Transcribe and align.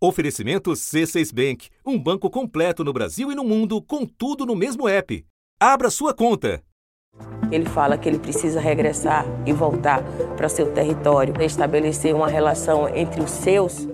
Oferecimento 0.00 0.70
C6 0.70 1.34
Bank, 1.34 1.70
um 1.84 1.98
banco 1.98 2.30
completo 2.30 2.84
no 2.84 2.92
Brasil 2.92 3.32
e 3.32 3.34
no 3.34 3.42
mundo, 3.42 3.82
com 3.82 4.06
tudo 4.06 4.46
no 4.46 4.54
mesmo 4.54 4.88
app. 4.88 5.26
Abra 5.58 5.90
sua 5.90 6.14
conta. 6.14 6.62
Ele 7.50 7.64
fala 7.64 7.98
que 7.98 8.08
ele 8.08 8.20
precisa 8.20 8.60
regressar 8.60 9.26
e 9.44 9.52
voltar 9.52 10.04
para 10.36 10.48
seu 10.48 10.72
território, 10.72 11.34
estabelecer 11.42 12.14
uma 12.14 12.28
relação 12.28 12.88
entre 12.94 13.20
os 13.20 13.30
seus. 13.30 13.88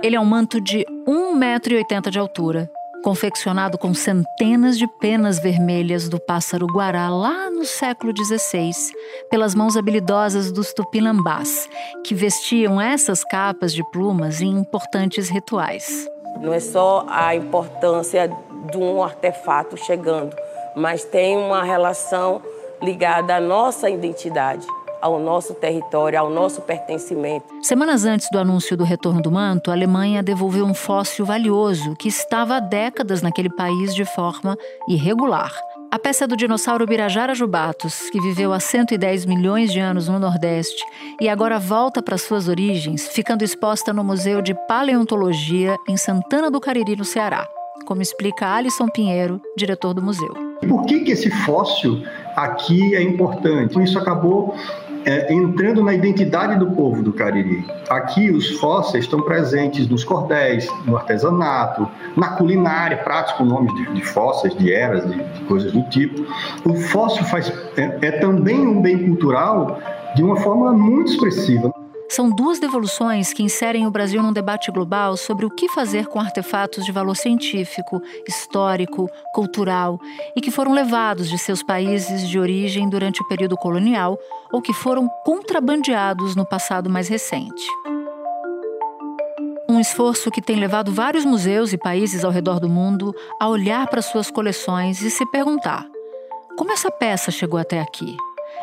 Ele 0.00 0.14
é 0.14 0.20
um 0.20 0.24
manto 0.24 0.60
de 0.60 0.86
1,80m 1.08 2.08
de 2.08 2.20
altura, 2.20 2.70
confeccionado 3.02 3.78
com 3.78 3.94
centenas 3.94 4.78
de 4.78 4.86
penas 4.98 5.38
vermelhas 5.38 6.08
do 6.08 6.20
pássaro 6.20 6.66
guará 6.66 7.08
lá 7.08 7.50
no 7.50 7.64
século 7.64 8.12
XVI, 8.16 8.70
pelas 9.30 9.54
mãos 9.54 9.76
habilidosas 9.76 10.52
dos 10.52 10.72
tupinambás, 10.72 11.68
que 12.04 12.14
vestiam 12.14 12.80
essas 12.80 13.24
capas 13.24 13.72
de 13.72 13.82
plumas 13.90 14.40
em 14.40 14.50
importantes 14.50 15.28
rituais. 15.28 16.08
Não 16.40 16.52
é 16.52 16.60
só 16.60 17.04
a 17.08 17.34
importância 17.34 18.28
de 18.70 18.76
um 18.76 19.02
artefato 19.02 19.76
chegando, 19.76 20.36
mas 20.76 21.04
tem 21.04 21.36
uma 21.36 21.62
relação 21.62 22.42
ligada 22.82 23.36
à 23.36 23.40
nossa 23.40 23.90
identidade 23.90 24.66
ao 25.00 25.18
nosso 25.18 25.54
território, 25.54 26.18
ao 26.18 26.30
nosso 26.30 26.62
pertencimento. 26.62 27.46
Semanas 27.62 28.04
antes 28.04 28.28
do 28.30 28.38
anúncio 28.38 28.76
do 28.76 28.84
retorno 28.84 29.22
do 29.22 29.30
manto, 29.30 29.70
a 29.70 29.74
Alemanha 29.74 30.22
devolveu 30.22 30.64
um 30.64 30.74
fóssil 30.74 31.24
valioso 31.24 31.94
que 31.96 32.08
estava 32.08 32.56
há 32.56 32.60
décadas 32.60 33.22
naquele 33.22 33.50
país 33.50 33.94
de 33.94 34.04
forma 34.04 34.56
irregular. 34.88 35.52
A 35.90 35.98
peça 35.98 36.24
é 36.24 36.26
do 36.26 36.36
dinossauro 36.36 36.86
Birajara 36.86 37.34
jubatus, 37.34 38.10
que 38.10 38.20
viveu 38.20 38.52
há 38.52 38.60
110 38.60 39.24
milhões 39.24 39.72
de 39.72 39.80
anos 39.80 40.06
no 40.06 40.18
Nordeste 40.18 40.84
e 41.18 41.30
agora 41.30 41.58
volta 41.58 42.02
para 42.02 42.18
suas 42.18 42.46
origens, 42.46 43.08
ficando 43.08 43.42
exposta 43.42 43.90
no 43.90 44.04
Museu 44.04 44.42
de 44.42 44.54
Paleontologia 44.66 45.76
em 45.88 45.96
Santana 45.96 46.50
do 46.50 46.60
Cariri, 46.60 46.94
no 46.94 47.06
Ceará, 47.06 47.48
como 47.86 48.02
explica 48.02 48.54
Alisson 48.54 48.86
Pinheiro, 48.88 49.40
diretor 49.56 49.94
do 49.94 50.02
museu. 50.02 50.34
Por 50.68 50.84
que, 50.84 51.00
que 51.00 51.12
esse 51.12 51.30
fóssil 51.30 52.02
aqui 52.36 52.94
é 52.94 53.00
importante? 53.00 53.82
Isso 53.82 53.98
acabou 53.98 54.54
é, 55.04 55.32
entrando 55.32 55.82
na 55.82 55.94
identidade 55.94 56.58
do 56.58 56.70
povo 56.72 57.02
do 57.02 57.12
Cariri. 57.12 57.64
Aqui 57.88 58.30
os 58.30 58.58
fósseis 58.58 59.04
estão 59.04 59.22
presentes 59.22 59.88
nos 59.88 60.04
cordéis, 60.04 60.68
no 60.84 60.96
artesanato, 60.96 61.88
na 62.16 62.30
culinária, 62.30 62.98
pratos 62.98 63.32
com 63.32 63.44
nomes 63.44 63.74
de, 63.74 63.92
de 63.94 64.04
fósseis, 64.04 64.54
de 64.56 64.72
eras, 64.72 65.08
de, 65.08 65.16
de, 65.16 65.40
coisas 65.44 65.72
do 65.72 65.82
tipo. 65.84 66.26
O 66.64 66.74
fóssil 66.74 67.24
faz, 67.24 67.52
é, 67.76 67.98
é 68.02 68.10
também 68.12 68.66
um 68.66 68.80
bem 68.80 69.06
cultural 69.06 69.78
de 70.14 70.22
uma 70.22 70.36
forma 70.36 70.72
muito 70.72 71.12
expressiva. 71.12 71.72
São 72.10 72.30
duas 72.30 72.58
devoluções 72.58 73.34
que 73.34 73.42
inserem 73.42 73.86
o 73.86 73.90
Brasil 73.90 74.22
num 74.22 74.32
debate 74.32 74.70
global 74.72 75.14
sobre 75.14 75.44
o 75.44 75.50
que 75.50 75.68
fazer 75.68 76.06
com 76.06 76.18
artefatos 76.18 76.84
de 76.86 76.90
valor 76.90 77.14
científico, 77.14 78.00
histórico, 78.26 79.10
cultural 79.34 80.00
e 80.34 80.40
que 80.40 80.50
foram 80.50 80.72
levados 80.72 81.28
de 81.28 81.36
seus 81.38 81.62
países 81.62 82.26
de 82.26 82.38
origem 82.38 82.88
durante 82.88 83.20
o 83.20 83.28
período 83.28 83.58
colonial 83.58 84.18
ou 84.50 84.62
que 84.62 84.72
foram 84.72 85.06
contrabandeados 85.24 86.34
no 86.34 86.46
passado 86.46 86.88
mais 86.88 87.08
recente. 87.08 87.66
Um 89.68 89.78
esforço 89.78 90.30
que 90.30 90.40
tem 90.40 90.56
levado 90.56 90.90
vários 90.90 91.26
museus 91.26 91.74
e 91.74 91.78
países 91.78 92.24
ao 92.24 92.30
redor 92.30 92.58
do 92.58 92.70
mundo 92.70 93.14
a 93.38 93.48
olhar 93.48 93.86
para 93.86 94.00
suas 94.00 94.30
coleções 94.30 95.02
e 95.02 95.10
se 95.10 95.26
perguntar: 95.26 95.86
como 96.56 96.72
essa 96.72 96.90
peça 96.90 97.30
chegou 97.30 97.60
até 97.60 97.78
aqui? 97.78 98.16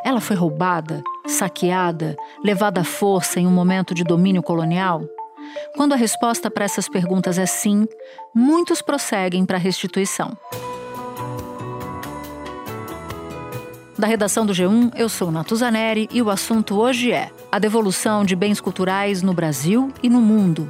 Ela 0.03 0.19
foi 0.19 0.35
roubada, 0.35 1.03
saqueada, 1.27 2.15
levada 2.43 2.81
à 2.81 2.83
força 2.83 3.39
em 3.39 3.47
um 3.47 3.51
momento 3.51 3.93
de 3.93 4.03
domínio 4.03 4.43
colonial? 4.43 5.03
Quando 5.75 5.93
a 5.93 5.95
resposta 5.95 6.49
para 6.49 6.65
essas 6.65 6.89
perguntas 6.89 7.37
é 7.37 7.45
sim, 7.45 7.87
muitos 8.33 8.81
prosseguem 8.81 9.45
para 9.45 9.57
a 9.57 9.59
restituição. 9.59 10.37
Da 13.97 14.07
redação 14.07 14.45
do 14.45 14.53
G1, 14.53 14.91
eu 14.95 15.07
sou 15.07 15.31
Natuzaneri 15.31 16.09
e 16.11 16.21
o 16.21 16.29
assunto 16.29 16.75
hoje 16.75 17.11
é 17.11 17.31
a 17.51 17.59
devolução 17.59 18.25
de 18.25 18.35
bens 18.35 18.59
culturais 18.59 19.21
no 19.21 19.33
Brasil 19.33 19.91
e 20.03 20.09
no 20.09 20.19
mundo 20.19 20.69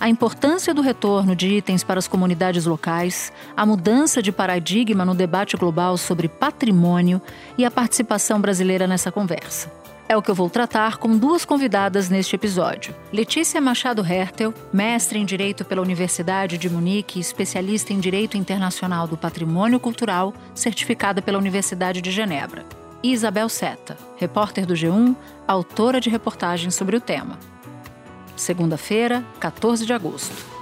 a 0.00 0.08
importância 0.08 0.72
do 0.72 0.80
retorno 0.80 1.36
de 1.36 1.46
itens 1.46 1.84
para 1.84 1.98
as 1.98 2.08
comunidades 2.08 2.64
locais, 2.64 3.30
a 3.54 3.66
mudança 3.66 4.22
de 4.22 4.32
paradigma 4.32 5.04
no 5.04 5.14
debate 5.14 5.58
global 5.58 5.98
sobre 5.98 6.26
patrimônio 6.26 7.20
e 7.58 7.66
a 7.66 7.70
participação 7.70 8.40
brasileira 8.40 8.86
nessa 8.86 9.12
conversa. 9.12 9.70
É 10.10 10.16
o 10.16 10.20
que 10.20 10.28
eu 10.28 10.34
vou 10.34 10.50
tratar 10.50 10.96
com 10.96 11.16
duas 11.16 11.44
convidadas 11.44 12.08
neste 12.08 12.34
episódio. 12.34 12.92
Letícia 13.12 13.60
Machado 13.60 14.04
Hertel, 14.04 14.52
mestre 14.72 15.20
em 15.20 15.24
Direito 15.24 15.64
pela 15.64 15.80
Universidade 15.80 16.58
de 16.58 16.68
Munique 16.68 17.20
e 17.20 17.22
especialista 17.22 17.92
em 17.92 18.00
Direito 18.00 18.36
Internacional 18.36 19.06
do 19.06 19.16
Patrimônio 19.16 19.78
Cultural, 19.78 20.34
certificada 20.52 21.22
pela 21.22 21.38
Universidade 21.38 22.02
de 22.02 22.10
Genebra. 22.10 22.66
E 23.04 23.12
Isabel 23.12 23.48
Seta, 23.48 23.96
repórter 24.16 24.66
do 24.66 24.74
G1, 24.74 25.14
autora 25.46 26.00
de 26.00 26.10
reportagens 26.10 26.74
sobre 26.74 26.96
o 26.96 27.00
tema 27.00 27.38
segunda-feira, 28.34 29.24
14 29.38 29.86
de 29.86 29.92
agosto. 29.92 30.59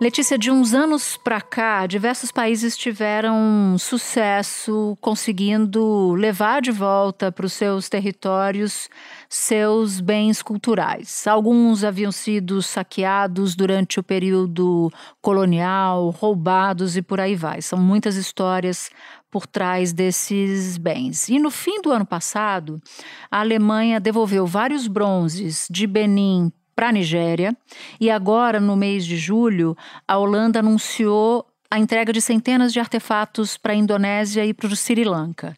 Letícia, 0.00 0.38
de 0.38 0.48
uns 0.48 0.74
anos 0.74 1.16
para 1.16 1.40
cá, 1.40 1.84
diversos 1.84 2.30
países 2.30 2.76
tiveram 2.76 3.74
sucesso 3.76 4.96
conseguindo 5.00 6.14
levar 6.14 6.62
de 6.62 6.70
volta 6.70 7.32
para 7.32 7.44
os 7.44 7.52
seus 7.52 7.88
territórios 7.88 8.88
seus 9.28 10.00
bens 10.00 10.40
culturais. 10.40 11.26
Alguns 11.26 11.82
haviam 11.82 12.12
sido 12.12 12.62
saqueados 12.62 13.56
durante 13.56 13.98
o 13.98 14.02
período 14.04 14.88
colonial, 15.20 16.10
roubados 16.10 16.96
e 16.96 17.02
por 17.02 17.18
aí 17.20 17.34
vai. 17.34 17.60
São 17.60 17.80
muitas 17.80 18.14
histórias 18.14 18.90
por 19.28 19.48
trás 19.48 19.92
desses 19.92 20.78
bens. 20.78 21.28
E 21.28 21.40
no 21.40 21.50
fim 21.50 21.82
do 21.82 21.90
ano 21.90 22.06
passado, 22.06 22.80
a 23.28 23.40
Alemanha 23.40 23.98
devolveu 23.98 24.46
vários 24.46 24.86
bronzes 24.86 25.66
de 25.68 25.88
Benin 25.88 26.52
para 26.78 26.90
a 26.90 26.92
Nigéria 26.92 27.56
e 28.00 28.08
agora, 28.08 28.60
no 28.60 28.76
mês 28.76 29.04
de 29.04 29.16
julho, 29.16 29.76
a 30.06 30.16
Holanda 30.16 30.60
anunciou 30.60 31.44
a 31.68 31.76
entrega 31.76 32.12
de 32.12 32.20
centenas 32.20 32.72
de 32.72 32.78
artefatos 32.78 33.56
para 33.56 33.72
a 33.72 33.76
Indonésia 33.76 34.46
e 34.46 34.54
para 34.54 34.68
o 34.68 34.76
Sri 34.76 35.02
Lanka. 35.02 35.56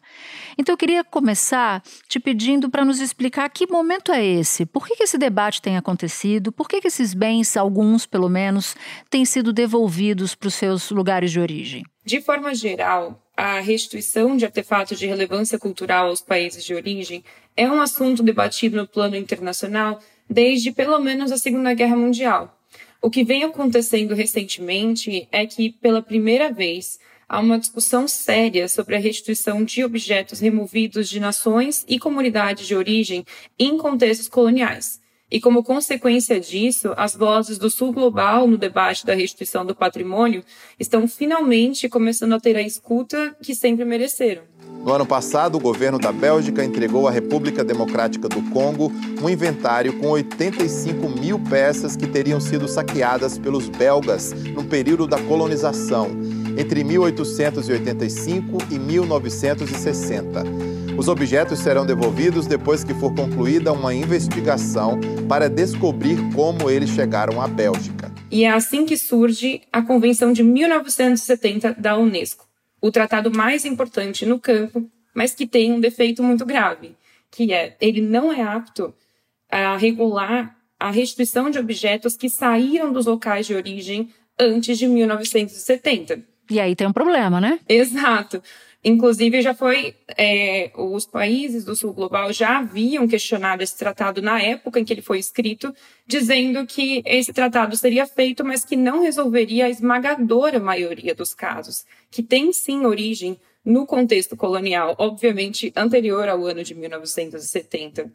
Então 0.57 0.73
eu 0.73 0.77
queria 0.77 1.03
começar 1.03 1.83
te 2.07 2.19
pedindo 2.19 2.71
para 2.71 2.83
nos 2.83 2.99
explicar 2.99 3.47
que 3.51 3.71
momento 3.71 4.11
é 4.11 4.25
esse, 4.25 4.65
por 4.65 4.87
que, 4.87 4.95
que 4.95 5.03
esse 5.03 5.15
debate 5.15 5.61
tem 5.61 5.77
acontecido, 5.77 6.51
por 6.51 6.67
que, 6.67 6.81
que 6.81 6.87
esses 6.87 7.13
bens, 7.13 7.55
alguns 7.55 8.07
pelo 8.07 8.27
menos, 8.27 8.75
têm 9.07 9.23
sido 9.23 9.53
devolvidos 9.53 10.33
para 10.33 10.47
os 10.47 10.55
seus 10.55 10.89
lugares 10.89 11.31
de 11.31 11.39
origem. 11.39 11.83
De 12.03 12.19
forma 12.19 12.55
geral, 12.55 13.21
a 13.37 13.59
restituição 13.59 14.35
de 14.35 14.43
artefatos 14.43 14.97
de 14.97 15.05
relevância 15.05 15.59
cultural 15.59 16.07
aos 16.07 16.19
países 16.19 16.65
de 16.65 16.73
origem 16.73 17.23
é 17.55 17.69
um 17.69 17.79
assunto 17.79 18.23
debatido 18.23 18.75
no 18.75 18.87
plano 18.87 19.15
internacional 19.15 19.99
desde 20.31 20.71
pelo 20.71 20.97
menos 20.97 21.29
a 21.29 21.37
Segunda 21.37 21.73
Guerra 21.73 21.97
Mundial. 21.97 22.57
O 23.01 23.09
que 23.09 23.23
vem 23.23 23.43
acontecendo 23.43 24.15
recentemente 24.15 25.27
é 25.29 25.45
que, 25.45 25.71
pela 25.71 26.01
primeira 26.01 26.49
vez, 26.49 26.99
há 27.27 27.39
uma 27.39 27.59
discussão 27.59 28.07
séria 28.07 28.69
sobre 28.69 28.95
a 28.95 28.99
restituição 28.99 29.63
de 29.63 29.83
objetos 29.83 30.39
removidos 30.39 31.09
de 31.09 31.19
nações 31.19 31.83
e 31.87 31.99
comunidades 31.99 32.65
de 32.65 32.75
origem 32.75 33.25
em 33.59 33.77
contextos 33.77 34.29
coloniais. 34.29 35.01
E 35.29 35.39
como 35.39 35.63
consequência 35.63 36.39
disso, 36.39 36.93
as 36.95 37.15
vozes 37.15 37.57
do 37.57 37.69
Sul 37.69 37.91
Global 37.91 38.47
no 38.47 38.57
debate 38.57 39.05
da 39.05 39.13
restituição 39.13 39.65
do 39.65 39.75
patrimônio 39.75 40.43
estão 40.79 41.07
finalmente 41.07 41.89
começando 41.89 42.33
a 42.33 42.39
ter 42.39 42.55
a 42.55 42.61
escuta 42.61 43.35
que 43.41 43.55
sempre 43.55 43.83
mereceram. 43.83 44.43
No 44.83 44.93
ano 44.93 45.05
passado, 45.05 45.55
o 45.55 45.59
governo 45.59 45.99
da 45.99 46.11
Bélgica 46.11 46.65
entregou 46.65 47.07
à 47.07 47.11
República 47.11 47.63
Democrática 47.63 48.27
do 48.27 48.41
Congo 48.49 48.91
um 49.21 49.29
inventário 49.29 49.93
com 49.99 50.07
85 50.07 51.07
mil 51.07 51.37
peças 51.37 51.95
que 51.95 52.07
teriam 52.07 52.41
sido 52.41 52.67
saqueadas 52.67 53.37
pelos 53.37 53.69
belgas 53.69 54.33
no 54.33 54.63
período 54.63 55.05
da 55.05 55.19
colonização, 55.19 56.09
entre 56.57 56.83
1885 56.83 58.57
e 58.71 58.79
1960. 58.79 60.43
Os 60.97 61.07
objetos 61.07 61.59
serão 61.59 61.85
devolvidos 61.85 62.47
depois 62.47 62.83
que 62.83 62.95
for 62.95 63.13
concluída 63.13 63.71
uma 63.71 63.93
investigação 63.93 64.99
para 65.29 65.47
descobrir 65.47 66.17
como 66.33 66.71
eles 66.71 66.89
chegaram 66.89 67.39
à 67.39 67.47
Bélgica. 67.47 68.11
E 68.31 68.45
é 68.45 68.49
assim 68.49 68.85
que 68.85 68.97
surge 68.97 69.61
a 69.71 69.81
Convenção 69.81 70.33
de 70.33 70.41
1970 70.41 71.75
da 71.77 71.97
Unesco, 71.97 72.45
o 72.81 72.91
tratado 72.91 73.31
mais 73.31 73.63
importante 73.63 74.25
no 74.25 74.39
campo, 74.39 74.89
mas 75.13 75.33
que 75.33 75.45
tem 75.45 75.71
um 75.71 75.79
defeito 75.79 76.23
muito 76.23 76.45
grave, 76.45 76.95
que 77.29 77.53
é 77.53 77.77
ele 77.79 78.01
não 78.01 78.33
é 78.33 78.41
apto 78.41 78.93
a 79.49 79.77
regular 79.77 80.57
a 80.79 80.89
restituição 80.89 81.51
de 81.51 81.59
objetos 81.59 82.17
que 82.17 82.27
saíram 82.27 82.91
dos 82.91 83.05
locais 83.05 83.45
de 83.45 83.53
origem 83.53 84.09
antes 84.39 84.79
de 84.79 84.87
1970. 84.87 86.23
E 86.49 86.59
aí 86.59 86.75
tem 86.75 86.87
um 86.87 86.93
problema, 86.93 87.39
né? 87.39 87.59
Exato. 87.69 88.41
Inclusive, 88.83 89.41
já 89.41 89.53
foi. 89.53 89.95
É, 90.17 90.71
os 90.75 91.05
países 91.05 91.63
do 91.63 91.75
sul 91.75 91.93
global 91.93 92.33
já 92.33 92.57
haviam 92.57 93.07
questionado 93.07 93.61
esse 93.61 93.77
tratado 93.77 94.21
na 94.21 94.41
época 94.41 94.79
em 94.79 94.83
que 94.83 94.91
ele 94.91 95.03
foi 95.03 95.19
escrito, 95.19 95.73
dizendo 96.07 96.65
que 96.65 97.03
esse 97.05 97.31
tratado 97.31 97.77
seria 97.77 98.07
feito, 98.07 98.43
mas 98.43 98.65
que 98.65 98.75
não 98.75 99.01
resolveria 99.01 99.65
a 99.65 99.69
esmagadora 99.69 100.59
maioria 100.59 101.13
dos 101.13 101.33
casos, 101.33 101.85
que 102.09 102.23
tem 102.23 102.51
sim 102.51 102.85
origem 102.85 103.39
no 103.63 103.85
contexto 103.85 104.35
colonial, 104.35 104.95
obviamente 104.97 105.71
anterior 105.75 106.27
ao 106.27 106.43
ano 106.45 106.63
de 106.63 106.73
1970. 106.73 108.11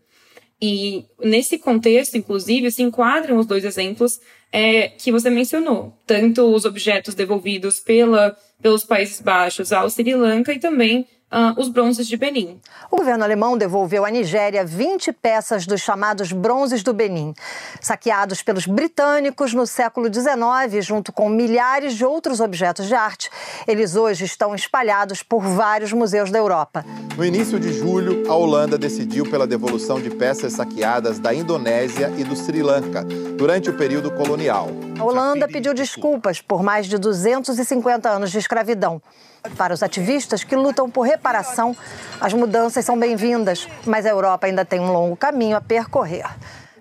E 0.61 1.05
nesse 1.21 1.59
contexto, 1.59 2.17
inclusive, 2.17 2.71
se 2.71 2.83
enquadram 2.83 3.37
os 3.37 3.47
dois 3.47 3.65
exemplos 3.65 4.19
é, 4.51 4.89
que 4.89 5.13
você 5.13 5.29
mencionou, 5.29 5.93
tanto 6.07 6.43
os 6.55 6.65
objetos 6.65 7.15
devolvidos 7.15 7.79
pela, 7.79 8.35
pelos 8.63 8.85
Países 8.85 9.21
Baixos 9.21 9.73
ao 9.73 9.91
Sri 9.91 10.15
Lanka 10.15 10.53
e 10.53 10.59
também 10.59 11.07
uh, 11.33 11.61
os 11.61 11.69
bronzes 11.69 12.07
de 12.07 12.17
Benin. 12.17 12.61
O 12.91 12.97
governo 12.97 13.25
alemão 13.25 13.57
devolveu 13.57 14.05
à 14.05 14.11
Nigéria 14.11 14.65
20 14.65 15.13
peças 15.13 15.67
dos 15.67 15.81
chamados 15.81 16.33
bronzes 16.33 16.83
do 16.83 16.93
Benin, 16.93 17.35
saqueados 17.81 18.43
pelos 18.43 18.67
britânicos 18.67 19.53
no 19.53 19.67
século 19.67 20.13
XIX, 20.13 20.85
junto 20.85 21.13
com 21.13 21.29
milhares 21.29 21.95
de 21.95 22.05
outros 22.05 22.41
objetos 22.41 22.87
de 22.87 22.95
arte. 22.95 23.31
Eles 23.67 23.97
hoje 23.97 24.25
estão 24.25 24.55
espalhados 24.55 25.23
por 25.23 25.43
vários 25.43 25.93
museus 25.93 26.31
da 26.31 26.39
Europa. 26.39 26.85
No 27.17 27.25
início 27.25 27.59
de 27.59 27.73
julho, 27.73 28.31
a 28.31 28.35
Holanda 28.35 28.79
decidiu 28.79 29.29
pela 29.29 29.47
devolução 29.47 30.01
de 30.01 30.11
peças 30.11 30.55
saqueadas 30.55 31.19
da 31.19 31.35
Indonésia 31.35 32.13
e 32.17 32.25
do 32.25 32.37
Sri 32.37 32.63
Lanka 32.63 33.05
durante 33.37 33.71
o 33.71 33.77
período 33.77 34.11
colonial. 34.11 34.69
A 34.99 35.05
Holanda 35.05 35.47
pediu 35.49 35.75
desculpas 35.75 36.41
por 36.41 36.63
mais 36.63 36.87
de 36.87 36.99
250 36.99 38.09
anos 38.09 38.31
de 38.31 38.39
escravidão. 38.39 39.01
Para 39.57 39.75
os 39.75 39.83
ativistas 39.83 40.43
que 40.43 40.57
lutam 40.57 40.91
por 40.91 41.03
reparação, 41.03 41.77
as 42.21 42.33
mudanças 42.33 42.85
são 42.85 42.99
bem-vindas, 42.99 43.69
mas 43.87 44.07
a 44.07 44.11
Europa 44.11 44.47
ainda 44.47 44.65
tem 44.65 44.81
um 44.81 44.93
longo 44.93 45.17
caminho 45.17 45.57
a 45.57 45.61
percorrer. 45.61 46.25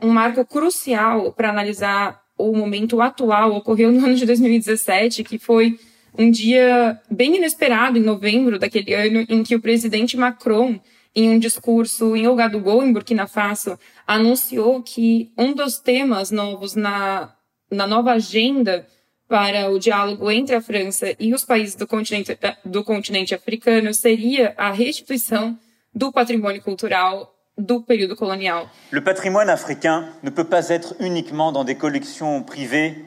Um 0.02 0.10
marco 0.10 0.46
crucial 0.46 1.32
para 1.32 1.50
analisar 1.50 2.22
o 2.38 2.56
momento 2.56 3.02
atual 3.02 3.54
ocorreu 3.54 3.92
no 3.92 4.06
ano 4.06 4.16
de 4.16 4.26
2017, 4.26 5.24
que 5.24 5.38
foi 5.38 5.78
um 6.18 6.30
dia 6.32 7.00
bem 7.10 7.36
inesperado, 7.36 7.98
em 7.98 8.02
novembro 8.02 8.58
daquele 8.58 8.94
ano, 8.94 9.26
em 9.30 9.44
que 9.44 9.56
o 9.56 9.62
presidente 9.62 10.18
Macron, 10.18 10.80
em 11.16 11.30
um 11.30 11.40
discurso 11.40 12.16
em 12.16 12.28
Ouagadougou, 12.28 12.84
em 12.84 12.92
Burkina 12.92 13.28
Faso, 13.28 13.78
anunciou 14.06 14.82
que 14.82 15.32
um 15.38 15.54
dos 15.54 15.78
temas 15.78 16.32
novos 16.32 16.76
na, 16.76 17.34
na 17.72 17.88
nova 17.88 18.14
agenda 18.14 18.86
para 19.28 19.70
o 19.70 19.80
diálogo 19.80 20.30
entre 20.30 20.56
a 20.56 20.62
França 20.62 21.16
e 21.20 21.34
os 21.34 21.44
países 21.44 21.76
do 21.76 21.88
continente, 21.88 22.38
do 22.64 22.84
continente 22.84 23.34
africano 23.34 23.94
seria 23.94 24.54
a 24.58 24.72
restituição 24.72 25.58
do 25.94 26.12
patrimônio 26.12 26.62
cultural 26.62 27.34
do 27.58 27.82
período 27.82 28.16
colonial. 28.16 28.70
Le 28.92 29.02
patrimoine 29.02 29.50
africain 29.50 30.14
ne 30.22 30.30
peut 30.30 30.48
pas 30.48 30.70
être 30.70 30.96
uniquement 31.00 31.52
dans 31.52 31.64
des 31.64 31.76
collections 31.76 32.44
privées 32.44 33.06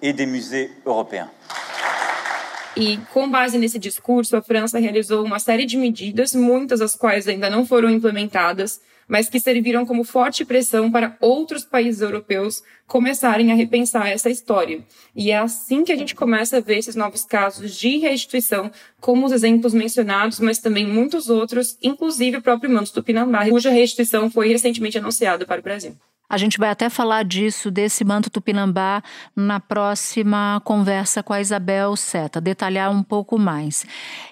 et 0.00 0.12
des 0.12 0.26
musées 0.26 0.70
européens. 0.86 1.28
E 2.76 2.96
com 3.12 3.28
base 3.28 3.58
nesse 3.58 3.76
discurso, 3.76 4.36
a 4.36 4.42
França 4.42 4.78
realizou 4.78 5.24
uma 5.24 5.40
série 5.40 5.66
de 5.66 5.76
medidas, 5.76 6.32
muitas 6.32 6.78
das 6.78 6.94
quais 6.94 7.26
ainda 7.26 7.50
não 7.50 7.66
foram 7.66 7.90
implementadas, 7.90 8.80
mas 9.08 9.28
que 9.28 9.40
serviram 9.40 9.86
como 9.86 10.04
forte 10.04 10.44
pressão 10.44 10.92
para 10.92 11.16
outros 11.20 11.64
países 11.64 12.02
europeus 12.02 12.62
começarem 12.86 13.50
a 13.50 13.54
repensar 13.54 14.08
essa 14.08 14.30
história. 14.30 14.84
E 15.16 15.30
é 15.30 15.38
assim 15.38 15.82
que 15.82 15.92
a 15.92 15.96
gente 15.96 16.14
começa 16.14 16.58
a 16.58 16.60
ver 16.60 16.78
esses 16.78 16.94
novos 16.94 17.24
casos 17.24 17.74
de 17.74 17.96
restituição, 17.96 18.70
como 19.00 19.26
os 19.26 19.32
exemplos 19.32 19.72
mencionados, 19.72 20.38
mas 20.38 20.58
também 20.58 20.86
muitos 20.86 21.28
outros, 21.30 21.78
inclusive 21.82 22.36
o 22.36 22.42
próprio 22.42 22.70
Manto 22.70 22.92
Tupinambá, 22.92 23.48
cuja 23.48 23.70
restituição 23.70 24.30
foi 24.30 24.48
recentemente 24.48 24.98
anunciada 24.98 25.46
para 25.46 25.60
o 25.60 25.64
Brasil. 25.64 25.96
A 26.30 26.36
gente 26.36 26.58
vai 26.58 26.68
até 26.68 26.90
falar 26.90 27.24
disso, 27.24 27.70
desse 27.70 28.04
manto 28.04 28.28
tupinambá, 28.28 29.02
na 29.34 29.58
próxima 29.58 30.60
conversa 30.62 31.22
com 31.22 31.32
a 31.32 31.40
Isabel 31.40 31.96
Seta, 31.96 32.38
detalhar 32.38 32.90
um 32.90 33.02
pouco 33.02 33.38
mais. 33.38 33.86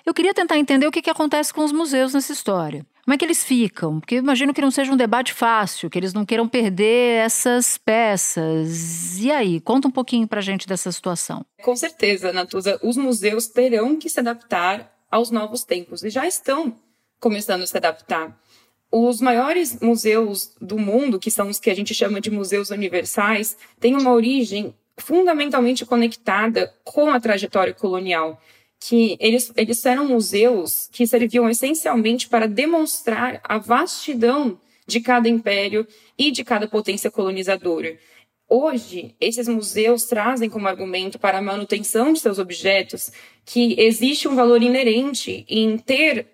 Eu 0.04 0.12
queria 0.12 0.34
tentar 0.34 0.58
entender 0.58 0.86
o 0.86 0.90
que, 0.90 1.00
que 1.00 1.08
acontece 1.08 1.54
com 1.54 1.64
os 1.64 1.72
museus 1.72 2.12
nessa 2.12 2.34
história. 2.34 2.84
Como 3.06 3.14
é 3.14 3.18
que 3.18 3.24
eles 3.24 3.44
ficam? 3.44 4.00
Porque 4.00 4.16
imagino 4.16 4.52
que 4.52 4.60
não 4.60 4.72
seja 4.72 4.92
um 4.92 4.96
debate 4.96 5.32
fácil, 5.32 5.88
que 5.88 5.96
eles 5.96 6.12
não 6.12 6.26
queiram 6.26 6.48
perder 6.48 7.24
essas 7.24 7.78
peças. 7.78 9.16
E 9.18 9.30
aí, 9.30 9.60
conta 9.60 9.86
um 9.86 9.92
pouquinho 9.92 10.26
para 10.26 10.40
a 10.40 10.42
gente 10.42 10.66
dessa 10.66 10.90
situação. 10.90 11.46
Com 11.62 11.76
certeza, 11.76 12.32
Natuza, 12.32 12.80
os 12.82 12.96
museus 12.96 13.46
terão 13.46 13.94
que 13.96 14.10
se 14.10 14.18
adaptar 14.18 14.92
aos 15.08 15.30
novos 15.30 15.62
tempos 15.62 16.02
e 16.02 16.10
já 16.10 16.26
estão 16.26 16.76
começando 17.20 17.62
a 17.62 17.66
se 17.68 17.76
adaptar. 17.76 18.36
Os 18.90 19.20
maiores 19.20 19.78
museus 19.78 20.56
do 20.60 20.76
mundo, 20.76 21.20
que 21.20 21.30
são 21.30 21.48
os 21.48 21.60
que 21.60 21.70
a 21.70 21.76
gente 21.76 21.94
chama 21.94 22.20
de 22.20 22.28
museus 22.32 22.70
universais, 22.70 23.56
têm 23.78 23.94
uma 23.94 24.10
origem 24.10 24.74
fundamentalmente 24.98 25.86
conectada 25.86 26.74
com 26.82 27.10
a 27.10 27.20
trajetória 27.20 27.72
colonial 27.72 28.40
que 28.80 29.16
eles, 29.20 29.52
eles 29.56 29.84
eram 29.84 30.06
museus 30.06 30.88
que 30.92 31.06
serviam 31.06 31.48
essencialmente 31.48 32.28
para 32.28 32.46
demonstrar 32.46 33.40
a 33.44 33.58
vastidão 33.58 34.60
de 34.86 35.00
cada 35.00 35.28
império 35.28 35.86
e 36.16 36.30
de 36.30 36.44
cada 36.44 36.68
potência 36.68 37.10
colonizadora. 37.10 37.98
Hoje, 38.48 39.16
esses 39.20 39.48
museus 39.48 40.04
trazem 40.04 40.48
como 40.48 40.68
argumento 40.68 41.18
para 41.18 41.38
a 41.38 41.42
manutenção 41.42 42.12
de 42.12 42.20
seus 42.20 42.38
objetos 42.38 43.10
que 43.44 43.74
existe 43.80 44.28
um 44.28 44.36
valor 44.36 44.62
inerente 44.62 45.44
em 45.48 45.76
ter 45.76 46.28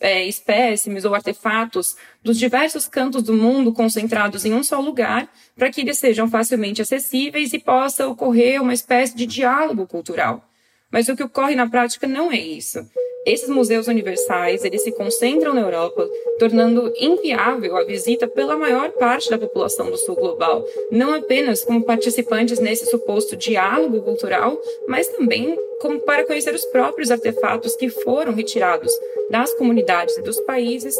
é, 0.00 0.26
espécimes 0.26 1.04
ou 1.04 1.14
artefatos 1.14 1.96
dos 2.22 2.38
diversos 2.38 2.86
cantos 2.86 3.22
do 3.22 3.34
mundo 3.34 3.72
concentrados 3.72 4.44
em 4.44 4.52
um 4.52 4.62
só 4.62 4.80
lugar, 4.80 5.32
para 5.56 5.70
que 5.70 5.80
eles 5.80 5.98
sejam 5.98 6.28
facilmente 6.28 6.82
acessíveis 6.82 7.52
e 7.52 7.58
possa 7.58 8.08
ocorrer 8.08 8.60
uma 8.60 8.74
espécie 8.74 9.16
de 9.16 9.24
diálogo 9.24 9.86
cultural. 9.86 10.48
Mas 10.92 11.08
o 11.08 11.16
que 11.16 11.22
ocorre 11.22 11.54
na 11.54 11.68
prática 11.68 12.06
não 12.06 12.30
é 12.30 12.38
isso. 12.38 12.84
Esses 13.24 13.48
museus 13.48 13.86
universais, 13.86 14.64
eles 14.64 14.82
se 14.82 14.90
concentram 14.90 15.54
na 15.54 15.60
Europa, 15.60 16.08
tornando 16.40 16.92
inviável 16.98 17.76
a 17.76 17.84
visita 17.84 18.26
pela 18.26 18.56
maior 18.56 18.90
parte 18.92 19.30
da 19.30 19.38
população 19.38 19.90
do 19.90 19.96
sul 19.96 20.16
global, 20.16 20.64
não 20.90 21.14
apenas 21.14 21.64
como 21.64 21.84
participantes 21.84 22.58
nesse 22.58 22.86
suposto 22.86 23.36
diálogo 23.36 24.02
cultural, 24.02 24.60
mas 24.88 25.06
também 25.06 25.56
como 25.80 26.00
para 26.00 26.24
conhecer 26.24 26.52
os 26.52 26.64
próprios 26.66 27.12
artefatos 27.12 27.76
que 27.76 27.88
foram 27.88 28.32
retirados 28.32 28.92
das 29.30 29.54
comunidades 29.54 30.16
e 30.18 30.22
dos 30.22 30.40
países 30.40 30.96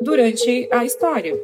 durante 0.00 0.66
a 0.70 0.82
história. 0.82 1.38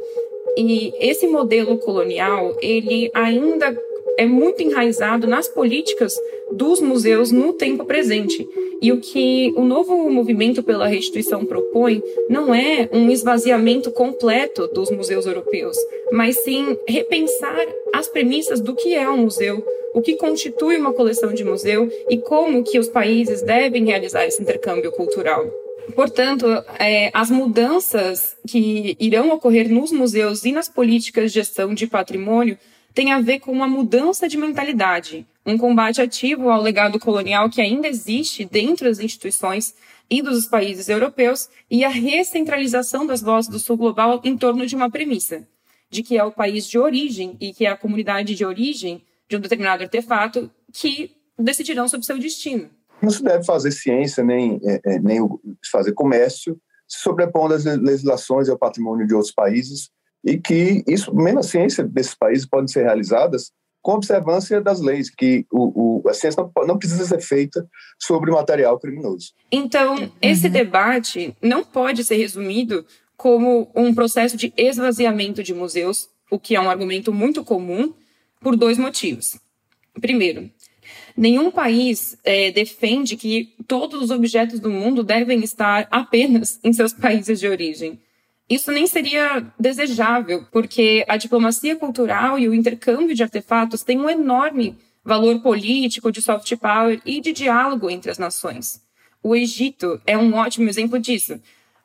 E 0.57 0.93
esse 0.99 1.27
modelo 1.27 1.79
colonial, 1.79 2.57
ele 2.61 3.11
ainda 3.15 3.77
é 4.19 4.27
muito 4.27 4.63
enraizado 4.63 5.27
nas 5.27 5.49
políticas 5.49 6.15
dos 6.53 6.81
museus 6.81 7.31
no 7.31 7.53
tempo 7.53 7.85
presente. 7.85 8.47
E 8.81 8.93
o 8.93 9.01
que 9.01 9.53
o 9.57 9.65
novo 9.65 10.11
movimento 10.11 10.63
pela 10.63 10.87
restituição 10.87 11.45
propõe 11.45 12.03
não 12.29 12.55
é 12.55 12.89
um 12.93 13.11
esvaziamento 13.11 13.91
completo 13.91 14.67
dos 14.69 14.91
museus 14.91 15.25
europeus, 15.25 15.77
mas 16.11 16.43
sim 16.43 16.77
repensar 16.89 17.67
as 17.95 18.09
premissas 18.09 18.61
do 18.61 18.75
que 18.75 18.95
é 18.95 19.09
um 19.09 19.19
museu, 19.19 19.65
o 19.95 20.03
que 20.03 20.17
constitui 20.17 20.77
uma 20.77 20.93
coleção 20.93 21.33
de 21.33 21.45
museu 21.45 21.89
e 22.09 22.19
como 22.19 22.65
que 22.65 22.79
os 22.79 22.89
países 22.89 23.43
devem 23.43 23.85
realizar 23.85 24.27
esse 24.27 24.43
intercâmbio 24.43 24.91
cultural. 24.93 25.49
Portanto, 25.95 26.47
é, 26.79 27.11
as 27.13 27.31
mudanças 27.31 28.37
que 28.49 28.97
irão 28.99 29.31
ocorrer 29.31 29.69
nos 29.69 29.93
museus 29.93 30.45
e 30.45 30.53
nas 30.53 30.69
políticas 30.69 31.33
de 31.33 31.41
gestão 31.41 31.75
de 31.75 31.87
patrimônio 31.87 32.57
tem 32.95 33.13
a 33.13 33.21
ver 33.21 33.41
com 33.41 33.53
uma 33.53 33.67
mudança 33.67 34.29
de 34.29 34.37
mentalidade, 34.37 35.27
um 35.45 35.57
combate 35.57 36.01
ativo 36.01 36.51
ao 36.51 36.61
legado 36.61 36.99
colonial 36.99 37.49
que 37.51 37.61
ainda 37.61 37.89
existe 37.89 38.45
dentro 38.45 38.87
das 38.87 38.99
instituições 38.99 39.75
e 40.11 40.23
dos 40.23 40.47
países 40.47 40.89
europeus 40.89 41.49
e 41.71 41.85
a 41.85 41.89
recentralização 41.89 43.07
das 43.07 43.23
vozes 43.23 43.51
do 43.51 43.59
sul 43.59 43.77
global 43.77 44.21
em 44.25 44.37
torno 44.37 44.67
de 44.67 44.77
uma 44.77 44.91
premissa, 44.91 45.47
de 45.91 46.03
que 46.03 46.19
é 46.19 46.25
o 46.25 46.33
país 46.33 46.67
de 46.67 46.79
origem 46.79 47.37
e 47.41 47.53
que 47.53 47.65
é 47.65 47.71
a 47.71 47.77
comunidade 47.77 48.35
de 48.35 48.45
origem 48.45 49.03
de 49.29 49.37
um 49.37 49.41
determinado 49.41 49.83
artefato 49.83 50.51
que 50.73 51.17
decidirão 51.39 51.89
sobre 51.89 52.07
seu 52.07 52.19
destino. 52.19 52.69
Não 53.01 53.11
se 53.11 53.23
deve 53.23 53.45
fazer 53.45 53.73
ciência 53.73 54.23
nem, 54.23 54.61
é, 54.65 54.81
é 54.95 54.99
nem 54.99 55.19
fazer 55.71 55.93
comércio 55.93 56.61
se 56.87 57.01
sobrepondo 57.01 57.55
às 57.55 57.65
legislações 57.65 58.49
e 58.49 58.51
ao 58.51 58.59
patrimônio 58.59 59.07
de 59.07 59.15
outros 59.15 59.33
países 59.33 59.91
e 60.25 60.39
que 60.39 60.83
isso, 60.87 61.15
mesmo 61.15 61.41
a 61.41 61.43
ciência 61.43 61.85
desses 61.85 62.15
países 62.15 62.47
podem 62.47 62.69
ser 62.69 62.85
realizadas 62.85 63.51
com 63.81 63.95
observância 63.95 64.61
das 64.61 64.81
leis, 64.81 65.11
que 65.11 65.45
o, 65.51 66.03
o, 66.05 66.09
a 66.09 66.15
ciência 66.15 66.43
não, 66.43 66.67
não, 66.67 66.79
precisa 66.79 67.05
ser 67.05 67.21
feita 67.21 67.69
sobre 67.99 68.31
material 68.31 68.79
criminoso. 68.79 69.33
Então, 69.51 69.97
uhum. 69.97 70.11
esse 70.23 70.49
debate 70.49 71.37
não 71.43 71.65
pode 71.65 72.05
ser 72.05 72.17
resumido 72.17 72.87
como 73.17 73.71
um 73.75 73.93
processo 73.93 74.37
de 74.37 74.53
esvaziamento 74.57 75.43
de 75.43 75.53
museus, 75.53 76.09
o 76.31 76.39
que 76.39 76.55
é 76.55 76.61
um 76.61 76.71
argumento 76.71 77.13
muito 77.13 77.45
comum, 77.45 77.93
por 78.41 78.57
dois 78.57 78.79
motivos. 78.79 79.37
Primeiro, 80.01 80.49
Nenhum 81.17 81.51
país 81.51 82.17
é, 82.25 82.51
defende 82.51 83.17
que 83.17 83.55
todos 83.67 84.03
os 84.03 84.11
objetos 84.11 84.61
do 84.61 84.71
mundo 84.71 85.03
devem 85.03 85.43
estar 85.43 85.87
apenas 85.91 86.59
em 86.65 86.73
seus 86.73 86.93
países 86.93 87.39
de 87.39 87.49
origem. 87.49 88.01
Isso 88.53 88.71
nem 88.71 88.87
seria 88.87 89.47
desejável, 89.59 90.45
porque 90.53 91.07
a 91.09 91.17
diplomacia 91.17 91.75
cultural 91.75 92.39
e 92.39 92.47
o 92.47 92.53
intercâmbio 92.53 93.15
de 93.15 93.23
artefatos 93.23 93.83
têm 93.83 93.99
um 93.99 94.11
enorme 94.11 94.77
valor 95.03 95.41
político, 95.41 96.13
de 96.13 96.21
soft 96.21 96.55
power 96.59 97.01
e 97.07 97.19
de 97.23 97.33
diálogo 97.33 97.89
entre 97.89 98.11
as 98.11 98.19
nações. 98.19 98.83
O 99.23 99.35
Egito 99.35 99.99
é 100.07 100.19
um 100.19 100.35
ótimo 100.35 100.69
exemplo 100.69 100.99
disso. 100.99 101.41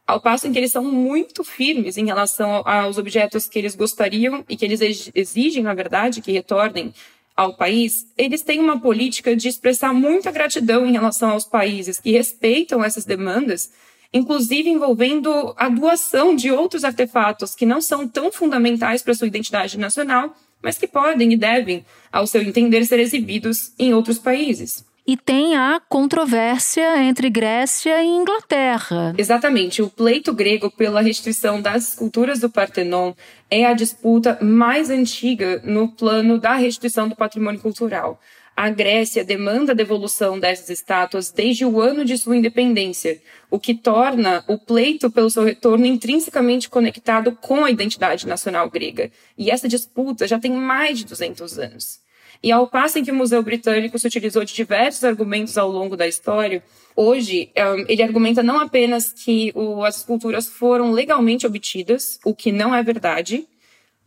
Ao 0.05 0.19
passo 0.19 0.45
em 0.45 0.51
que 0.51 0.59
eles 0.59 0.71
são 0.73 0.83
muito 0.83 1.41
firmes 1.41 1.95
em 1.95 2.05
relação 2.05 2.61
aos 2.67 2.97
objetos 2.97 3.47
que 3.47 3.57
eles 3.57 3.73
gostariam 3.73 4.43
e 4.49 4.57
que 4.57 4.65
eles 4.65 5.09
exigem, 5.15 5.63
na 5.63 5.73
verdade, 5.73 6.21
que 6.21 6.33
retornem 6.33 6.93
ao 7.33 7.55
país, 7.55 8.07
eles 8.17 8.41
têm 8.41 8.59
uma 8.59 8.77
política 8.77 9.33
de 9.37 9.47
expressar 9.47 9.93
muita 9.93 10.31
gratidão 10.31 10.85
em 10.85 10.91
relação 10.91 11.29
aos 11.29 11.45
países 11.45 11.97
que 11.97 12.11
respeitam 12.11 12.83
essas 12.83 13.05
demandas, 13.05 13.71
inclusive 14.13 14.69
envolvendo 14.69 15.53
a 15.57 15.69
doação 15.69 16.35
de 16.35 16.51
outros 16.51 16.83
artefatos 16.83 17.55
que 17.55 17.65
não 17.65 17.81
são 17.81 18.07
tão 18.07 18.31
fundamentais 18.31 19.01
para 19.01 19.13
sua 19.13 19.27
identidade 19.27 19.77
nacional, 19.77 20.35
mas 20.61 20.77
que 20.77 20.87
podem 20.87 21.33
e 21.33 21.37
devem, 21.37 21.85
ao 22.11 22.25
seu 22.25 22.41
entender, 22.41 22.85
ser 22.85 22.99
exibidos 22.99 23.71
em 23.77 23.93
outros 23.93 24.17
países. 24.17 24.85
E 25.09 25.15
tem 25.15 25.55
a 25.55 25.79
controvérsia 25.87 27.01
entre 27.01 27.29
Grécia 27.29 28.03
e 28.03 28.07
Inglaterra. 28.07 29.15
Exatamente. 29.17 29.81
O 29.81 29.89
pleito 29.89 30.33
grego 30.33 30.69
pela 30.69 30.99
restrição 30.99 31.61
das 31.61 31.93
esculturas 31.93 32.41
do 32.41 32.49
Partenon 32.49 33.13
é 33.49 33.65
a 33.65 33.71
disputa 33.71 34.37
mais 34.41 34.89
antiga 34.89 35.61
no 35.63 35.87
plano 35.87 36.37
da 36.37 36.55
restrição 36.55 37.07
do 37.07 37.15
patrimônio 37.15 37.61
cultural. 37.61 38.19
A 38.59 38.71
Grécia 38.71 39.23
demanda 39.23 39.71
a 39.71 39.75
devolução 39.75 40.39
dessas 40.39 40.71
estátuas 40.71 41.29
desde 41.29 41.63
o 41.63 41.79
ano 41.79 42.03
de 42.03 42.17
sua 42.17 42.35
independência, 42.35 43.21
o 43.51 43.59
que 43.59 43.75
torna 43.75 44.43
o 44.47 44.57
pleito 44.57 45.11
pelo 45.11 45.29
seu 45.29 45.43
retorno 45.43 45.85
intrinsecamente 45.85 46.67
conectado 46.67 47.37
com 47.39 47.63
a 47.63 47.69
identidade 47.69 48.25
nacional 48.25 48.67
grega. 48.67 49.11
E 49.37 49.51
essa 49.51 49.67
disputa 49.67 50.27
já 50.27 50.39
tem 50.39 50.51
mais 50.51 50.97
de 50.97 51.05
200 51.05 51.59
anos. 51.59 51.99
E 52.41 52.51
ao 52.51 52.65
passo 52.65 52.97
em 52.97 53.03
que 53.03 53.11
o 53.11 53.15
Museu 53.15 53.43
Britânico 53.43 53.99
se 53.99 54.07
utilizou 54.07 54.43
de 54.43 54.55
diversos 54.55 55.03
argumentos 55.03 55.55
ao 55.55 55.69
longo 55.69 55.95
da 55.95 56.07
história, 56.07 56.63
hoje 56.95 57.51
ele 57.87 58.01
argumenta 58.01 58.41
não 58.41 58.59
apenas 58.59 59.13
que 59.13 59.53
as 59.85 59.97
esculturas 59.97 60.47
foram 60.47 60.91
legalmente 60.93 61.45
obtidas, 61.45 62.19
o 62.25 62.33
que 62.33 62.51
não 62.51 62.73
é 62.73 62.81
verdade, 62.81 63.47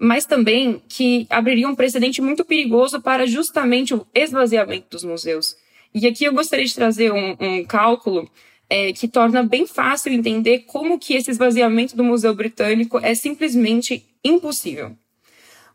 mas 0.00 0.24
também 0.24 0.82
que 0.88 1.26
abriria 1.28 1.68
um 1.68 1.74
precedente 1.74 2.22
muito 2.22 2.42
perigoso 2.42 3.02
para 3.02 3.26
justamente 3.26 3.94
o 3.94 4.06
esvaziamento 4.14 4.86
dos 4.90 5.04
museus. 5.04 5.54
E 5.94 6.06
aqui 6.06 6.24
eu 6.24 6.32
gostaria 6.32 6.64
de 6.64 6.74
trazer 6.74 7.12
um, 7.12 7.36
um 7.38 7.64
cálculo 7.64 8.30
é, 8.70 8.94
que 8.94 9.06
torna 9.06 9.42
bem 9.42 9.66
fácil 9.66 10.10
entender 10.10 10.60
como 10.60 10.98
que 10.98 11.14
esse 11.14 11.30
esvaziamento 11.30 11.94
do 11.94 12.02
Museu 12.02 12.34
Britânico 12.34 12.98
é 12.98 13.14
simplesmente 13.14 14.02
impossível. 14.24 14.96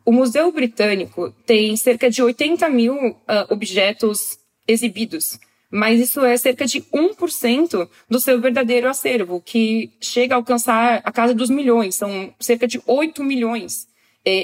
O 0.04 0.12
Museu 0.12 0.52
Britânico 0.52 1.32
tem 1.46 1.76
cerca 1.78 2.10
de 2.10 2.24
80 2.24 2.68
mil 2.70 2.96
uh, 2.96 3.16
objetos 3.50 4.40
exibidos, 4.68 5.40
mas 5.70 6.00
isso 6.00 6.22
é 6.26 6.36
cerca 6.38 6.66
de 6.66 6.82
1% 6.82 7.88
do 8.10 8.20
seu 8.20 8.42
verdadeiro 8.42 8.88
acervo, 8.88 9.40
que 9.42 9.92
chega 10.02 10.34
a 10.34 10.38
alcançar 10.38 11.02
a 11.04 11.12
casa 11.12 11.34
dos 11.34 11.50
milhões. 11.50 11.96
São 11.96 12.34
cerca 12.40 12.68
de 12.68 12.82
8 12.88 13.24
milhões 13.24 13.88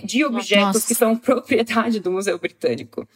de 0.02 0.24
objetos 0.24 0.66
Nossa. 0.66 0.88
que 0.88 0.96
são 0.96 1.16
propriedade 1.18 2.00
do 2.00 2.12
Museu 2.12 2.38
Britânico. 2.38 3.08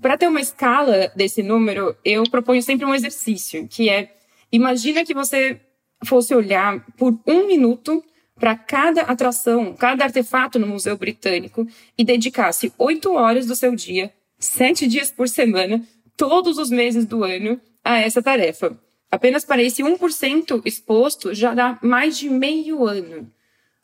Para 0.00 0.16
ter 0.16 0.28
uma 0.28 0.40
escala 0.40 1.12
desse 1.14 1.42
número, 1.42 1.94
eu 2.04 2.22
proponho 2.24 2.62
sempre 2.62 2.86
um 2.86 2.94
exercício, 2.94 3.66
que 3.68 3.88
é 3.88 4.14
imagina 4.50 5.04
que 5.04 5.14
você 5.14 5.60
fosse 6.04 6.34
olhar 6.34 6.84
por 6.96 7.18
um 7.26 7.46
minuto 7.46 8.02
para 8.34 8.56
cada 8.56 9.02
atração, 9.02 9.74
cada 9.74 10.04
artefato 10.04 10.58
no 10.58 10.66
Museu 10.66 10.96
Britânico 10.96 11.66
e 11.96 12.04
dedicasse 12.04 12.72
oito 12.78 13.12
horas 13.12 13.46
do 13.46 13.54
seu 13.54 13.74
dia, 13.76 14.12
sete 14.38 14.86
dias 14.86 15.10
por 15.10 15.28
semana, 15.28 15.82
todos 16.16 16.58
os 16.58 16.70
meses 16.70 17.04
do 17.04 17.22
ano, 17.22 17.60
a 17.84 17.98
essa 17.98 18.22
tarefa. 18.22 18.76
Apenas 19.10 19.44
para 19.44 19.62
esse 19.62 19.82
1% 19.82 20.62
exposto 20.64 21.34
já 21.34 21.54
dá 21.54 21.78
mais 21.82 22.16
de 22.16 22.30
meio 22.30 22.84
ano. 22.86 23.30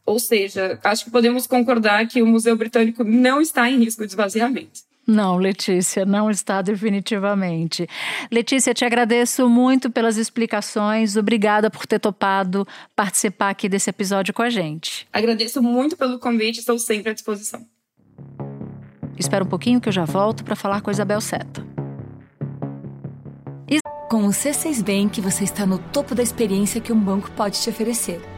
Ou 0.09 0.19
seja, 0.19 0.79
acho 0.83 1.05
que 1.05 1.11
podemos 1.11 1.47
concordar 1.47 2.09
que 2.09 2.23
o 2.23 2.27
Museu 2.27 2.57
Britânico 2.57 3.05
não 3.05 3.43
está 3.43 3.71
em 3.71 3.79
risco 3.79 4.01
de 4.07 4.09
esvaziamento. 4.09 4.81
Não, 5.07 5.37
Letícia, 5.37 6.07
não 6.07 6.31
está 6.31 6.63
definitivamente. 6.63 7.87
Letícia, 8.33 8.73
te 8.73 8.87
agradeço 8.87 9.47
muito 9.51 9.91
pelas 9.91 10.17
explicações. 10.17 11.15
Obrigada 11.15 11.71
por 11.71 11.87
ter 11.87 11.99
topado 11.99 12.67
participar 12.97 13.51
aqui 13.51 13.69
desse 13.69 13.91
episódio 13.91 14.33
com 14.33 14.41
a 14.41 14.49
gente. 14.49 15.07
Agradeço 15.13 15.63
muito 15.63 15.95
pelo 15.95 16.19
convite, 16.19 16.61
estou 16.61 16.79
sempre 16.79 17.11
à 17.11 17.13
disposição. 17.13 17.67
Espera 19.19 19.45
um 19.45 19.49
pouquinho 19.49 19.79
que 19.79 19.91
eu 19.91 19.93
já 19.93 20.07
volto 20.07 20.43
para 20.43 20.57
falar 20.57 20.81
com 20.81 20.89
a 20.89 20.93
Isabel 20.93 21.21
Seta. 21.21 21.67
Com 24.09 24.25
o 24.25 24.31
C6 24.31 24.83
Bank, 24.83 25.21
você 25.21 25.45
está 25.45 25.67
no 25.67 25.77
topo 25.79 26.15
da 26.15 26.23
experiência 26.23 26.81
que 26.81 26.95
um 26.95 26.99
banco 26.99 27.31
pode 27.33 27.61
te 27.61 27.69
oferecer. 27.69 28.38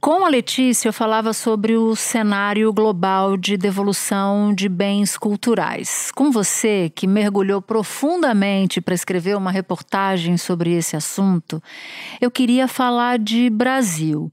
com 0.00 0.24
a 0.24 0.28
Letícia, 0.28 0.88
eu 0.88 0.92
falava 0.92 1.32
sobre 1.32 1.76
o 1.76 1.96
cenário 1.96 2.72
global 2.72 3.36
de 3.36 3.56
devolução 3.56 4.54
de 4.54 4.68
bens 4.68 5.16
culturais. 5.16 6.10
Com 6.14 6.30
você, 6.30 6.90
que 6.94 7.06
mergulhou 7.06 7.60
profundamente 7.60 8.80
para 8.80 8.94
escrever 8.94 9.36
uma 9.36 9.50
reportagem 9.50 10.36
sobre 10.36 10.72
esse 10.72 10.96
assunto, 10.96 11.62
eu 12.20 12.30
queria 12.30 12.68
falar 12.68 13.18
de 13.18 13.50
Brasil. 13.50 14.32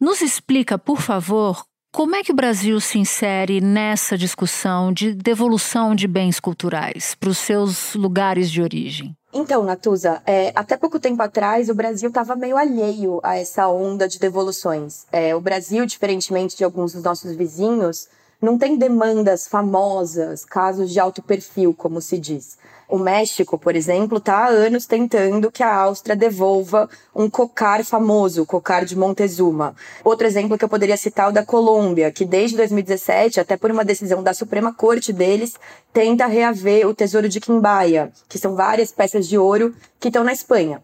Nos 0.00 0.20
explica, 0.20 0.76
por 0.78 1.00
favor, 1.00 1.64
como 1.92 2.16
é 2.16 2.22
que 2.22 2.32
o 2.32 2.36
Brasil 2.36 2.80
se 2.80 2.98
insere 2.98 3.60
nessa 3.60 4.16
discussão 4.16 4.92
de 4.92 5.14
devolução 5.14 5.94
de 5.94 6.08
bens 6.08 6.40
culturais 6.40 7.14
para 7.14 7.30
os 7.30 7.38
seus 7.38 7.94
lugares 7.94 8.50
de 8.50 8.62
origem? 8.62 9.16
Então, 9.34 9.62
Natuza, 9.64 10.20
é, 10.26 10.52
até 10.54 10.76
pouco 10.76 11.00
tempo 11.00 11.22
atrás 11.22 11.70
o 11.70 11.74
Brasil 11.74 12.10
estava 12.10 12.36
meio 12.36 12.54
alheio 12.54 13.18
a 13.22 13.38
essa 13.38 13.66
onda 13.66 14.06
de 14.06 14.18
devoluções. 14.18 15.06
É, 15.10 15.34
o 15.34 15.40
Brasil, 15.40 15.86
diferentemente 15.86 16.54
de 16.54 16.64
alguns 16.64 16.92
dos 16.92 17.02
nossos 17.02 17.34
vizinhos, 17.34 18.08
não 18.42 18.58
tem 18.58 18.76
demandas 18.76 19.46
famosas, 19.46 20.44
casos 20.44 20.90
de 20.90 20.98
alto 20.98 21.22
perfil, 21.22 21.72
como 21.72 22.00
se 22.00 22.18
diz. 22.18 22.58
O 22.88 22.98
México, 22.98 23.56
por 23.56 23.76
exemplo, 23.76 24.18
está 24.18 24.38
há 24.38 24.48
anos 24.48 24.84
tentando 24.84 25.50
que 25.50 25.62
a 25.62 25.74
Áustria 25.74 26.16
devolva 26.16 26.90
um 27.14 27.30
cocar 27.30 27.84
famoso, 27.84 28.42
o 28.42 28.46
cocar 28.46 28.84
de 28.84 28.98
Montezuma. 28.98 29.76
Outro 30.04 30.26
exemplo 30.26 30.58
que 30.58 30.64
eu 30.64 30.68
poderia 30.68 30.96
citar 30.96 31.26
é 31.26 31.28
o 31.30 31.32
da 31.32 31.46
Colômbia, 31.46 32.10
que 32.10 32.24
desde 32.24 32.56
2017, 32.56 33.38
até 33.38 33.56
por 33.56 33.70
uma 33.70 33.84
decisão 33.84 34.22
da 34.22 34.34
Suprema 34.34 34.74
Corte 34.74 35.12
deles, 35.12 35.54
tenta 35.92 36.26
reaver 36.26 36.86
o 36.86 36.92
tesouro 36.92 37.28
de 37.28 37.40
Quimbaia, 37.40 38.12
que 38.28 38.38
são 38.38 38.56
várias 38.56 38.90
peças 38.90 39.28
de 39.28 39.38
ouro 39.38 39.72
que 40.00 40.08
estão 40.08 40.24
na 40.24 40.32
Espanha. 40.32 40.82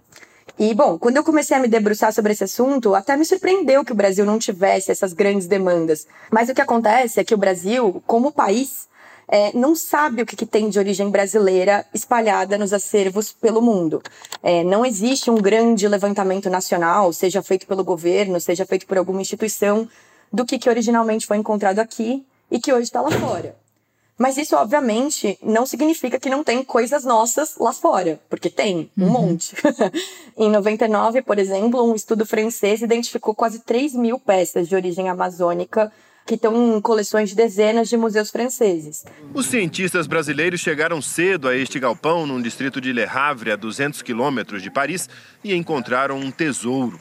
E, 0.59 0.75
bom, 0.75 0.99
quando 0.99 1.17
eu 1.17 1.25
comecei 1.25 1.57
a 1.57 1.61
me 1.61 1.69
debruçar 1.69 2.13
sobre 2.13 2.33
esse 2.33 2.45
assunto, 2.45 2.95
até 2.95 3.17
me 3.17 3.25
surpreendeu 3.25 3.85
que 3.85 3.93
o 3.93 3.95
Brasil 3.95 4.25
não 4.25 4.39
tivesse 4.39 4.91
essas 4.91 5.13
grandes 5.13 5.47
demandas. 5.47 6.07
Mas 6.31 6.49
o 6.49 6.55
que 6.55 6.61
acontece 6.61 7.21
é 7.21 7.25
que 7.25 7.35
o 7.35 7.39
Brasil, 7.39 8.03
como 8.07 8.33
país, 8.33 8.89
é, 9.29 9.53
não 9.57 9.77
sabe 9.77 10.23
o 10.23 10.27
que, 10.27 10.35
que, 10.35 10.47
tem 10.47 10.71
de 10.71 10.79
origem 10.79 11.11
brasileira 11.11 11.85
espalhada 11.93 12.57
nos 12.57 12.73
acervos 12.73 13.31
pelo 13.31 13.61
mundo. 13.61 14.03
É, 14.43 14.65
não 14.65 14.85
existe 14.87 15.31
um 15.31 15.37
grande 15.37 15.87
levantamento 15.87 16.49
nacional, 16.49 17.13
seja 17.13 17.43
feito 17.43 17.67
pelo 17.67 17.85
governo, 17.85 18.41
seja 18.41 18.65
feito 18.65 18.87
por 18.87 18.97
alguma 18.97 19.21
instituição, 19.21 19.89
do 20.33 20.45
que, 20.45 20.59
que 20.59 20.69
originalmente 20.69 21.27
foi 21.27 21.37
encontrado 21.37 21.79
aqui 21.79 22.25
e 22.51 22.59
que 22.59 22.73
hoje 22.73 22.85
está 22.85 23.01
lá 23.01 23.11
fora. 23.11 23.55
Mas 24.19 24.37
isso, 24.37 24.57
obviamente, 24.57 25.39
não 25.41 25.65
significa 25.65 26.19
que 26.19 26.29
não 26.29 26.43
tem 26.43 26.65
coisas 26.65 27.05
nossas 27.05 27.57
lá 27.57 27.73
fora, 27.73 28.21
porque 28.29 28.51
tem 28.51 28.91
um 28.99 29.05
uhum. 29.05 29.11
monte. 29.11 29.55
em 30.37 30.51
99, 30.51 31.23
por 31.23 31.39
exemplo, 31.39 31.89
um 31.89 31.95
estudo 31.95 32.27
francês 32.27 32.83
identificou 32.83 33.33
quase 33.33 33.61
3 33.61 33.95
mil 33.95 34.19
peças 34.19 34.69
de 34.69 34.75
origem 34.75 35.09
amazônica 35.09 35.93
que 36.27 36.35
estão 36.35 36.77
em 36.77 36.81
coleções 36.81 37.31
de 37.31 37.37
dezenas 37.37 37.89
de 37.89 37.97
museus 37.97 38.31
franceses. 38.31 39.03
Os 39.33 39.47
cientistas 39.47 40.07
brasileiros 40.07 40.61
chegaram 40.61 41.01
cedo 41.01 41.49
a 41.49 41.57
este 41.57 41.81
galpão, 41.81 42.27
num 42.27 42.43
distrito 42.43 42.83
de 42.83 42.93
Le 42.93 43.05
Havre, 43.05 43.53
a 43.53 43.57
200 43.57 44.03
quilômetros 44.03 44.63
de 44.63 44.71
Paris, 44.71 45.09
e 45.43 45.55
encontraram 45.55 46.19
um 46.19 46.31
tesouro. 46.31 46.99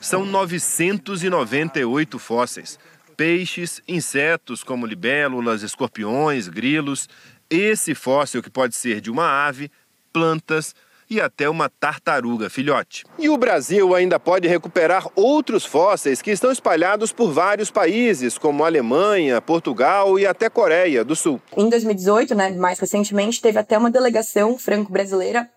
São 0.00 0.26
998 0.26 2.18
fósseis. 2.18 2.78
Peixes, 3.16 3.82
insetos 3.86 4.62
como 4.62 4.86
libélulas, 4.86 5.62
escorpiões, 5.62 6.48
grilos. 6.48 7.08
Esse 7.48 7.94
fóssil, 7.94 8.42
que 8.42 8.50
pode 8.50 8.74
ser 8.74 9.00
de 9.00 9.10
uma 9.10 9.46
ave, 9.46 9.70
plantas, 10.12 10.74
e 11.08 11.20
até 11.20 11.48
uma 11.48 11.68
tartaruga 11.68 12.48
filhote. 12.48 13.04
E 13.18 13.28
o 13.28 13.36
Brasil 13.36 13.94
ainda 13.94 14.18
pode 14.18 14.48
recuperar 14.48 15.06
outros 15.14 15.64
fósseis 15.64 16.22
que 16.22 16.30
estão 16.30 16.50
espalhados 16.50 17.12
por 17.12 17.32
vários 17.32 17.70
países, 17.70 18.38
como 18.38 18.64
Alemanha, 18.64 19.40
Portugal 19.40 20.18
e 20.18 20.26
até 20.26 20.48
Coreia 20.48 21.04
do 21.04 21.14
Sul. 21.14 21.40
Em 21.56 21.68
2018, 21.68 22.34
né, 22.34 22.50
mais 22.50 22.78
recentemente, 22.78 23.40
teve 23.40 23.58
até 23.58 23.76
uma 23.76 23.90
delegação 23.90 24.58
franco-brasileira 24.58 25.48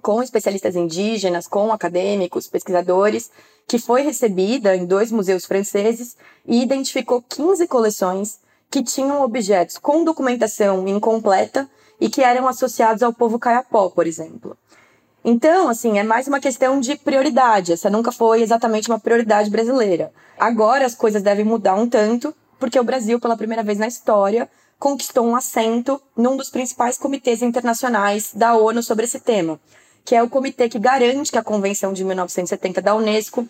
com 0.00 0.22
especialistas 0.22 0.76
indígenas, 0.76 1.46
com 1.46 1.72
acadêmicos, 1.72 2.46
pesquisadores, 2.46 3.30
que 3.66 3.78
foi 3.78 4.02
recebida 4.02 4.74
em 4.74 4.86
dois 4.86 5.12
museus 5.12 5.44
franceses 5.44 6.16
e 6.46 6.62
identificou 6.62 7.22
15 7.22 7.66
coleções 7.66 8.38
que 8.70 8.82
tinham 8.82 9.22
objetos 9.22 9.78
com 9.78 10.04
documentação 10.04 10.86
incompleta 10.88 11.68
e 12.00 12.08
que 12.08 12.22
eram 12.22 12.46
associados 12.48 13.02
ao 13.02 13.12
povo 13.12 13.38
caiapó, 13.38 13.88
por 13.90 14.06
exemplo. 14.06 14.56
Então, 15.24 15.68
assim, 15.68 15.98
é 15.98 16.02
mais 16.02 16.28
uma 16.28 16.40
questão 16.40 16.80
de 16.80 16.96
prioridade. 16.96 17.72
Essa 17.72 17.90
nunca 17.90 18.12
foi 18.12 18.40
exatamente 18.40 18.88
uma 18.88 19.00
prioridade 19.00 19.50
brasileira. 19.50 20.12
Agora 20.38 20.86
as 20.86 20.94
coisas 20.94 21.22
devem 21.22 21.44
mudar 21.44 21.74
um 21.74 21.88
tanto, 21.88 22.34
porque 22.58 22.78
o 22.78 22.84
Brasil, 22.84 23.20
pela 23.20 23.36
primeira 23.36 23.62
vez 23.62 23.78
na 23.78 23.86
história, 23.86 24.48
conquistou 24.78 25.26
um 25.26 25.34
assento 25.34 26.00
num 26.16 26.36
dos 26.36 26.50
principais 26.50 26.96
comitês 26.96 27.42
internacionais 27.42 28.30
da 28.32 28.56
ONU 28.56 28.82
sobre 28.82 29.04
esse 29.04 29.20
tema, 29.20 29.60
que 30.08 30.14
é 30.14 30.22
o 30.22 30.28
comitê 30.30 30.70
que 30.70 30.78
garante 30.78 31.30
que 31.30 31.36
a 31.36 31.42
Convenção 31.42 31.92
de 31.92 32.02
1970 32.02 32.80
da 32.80 32.94
Unesco 32.94 33.46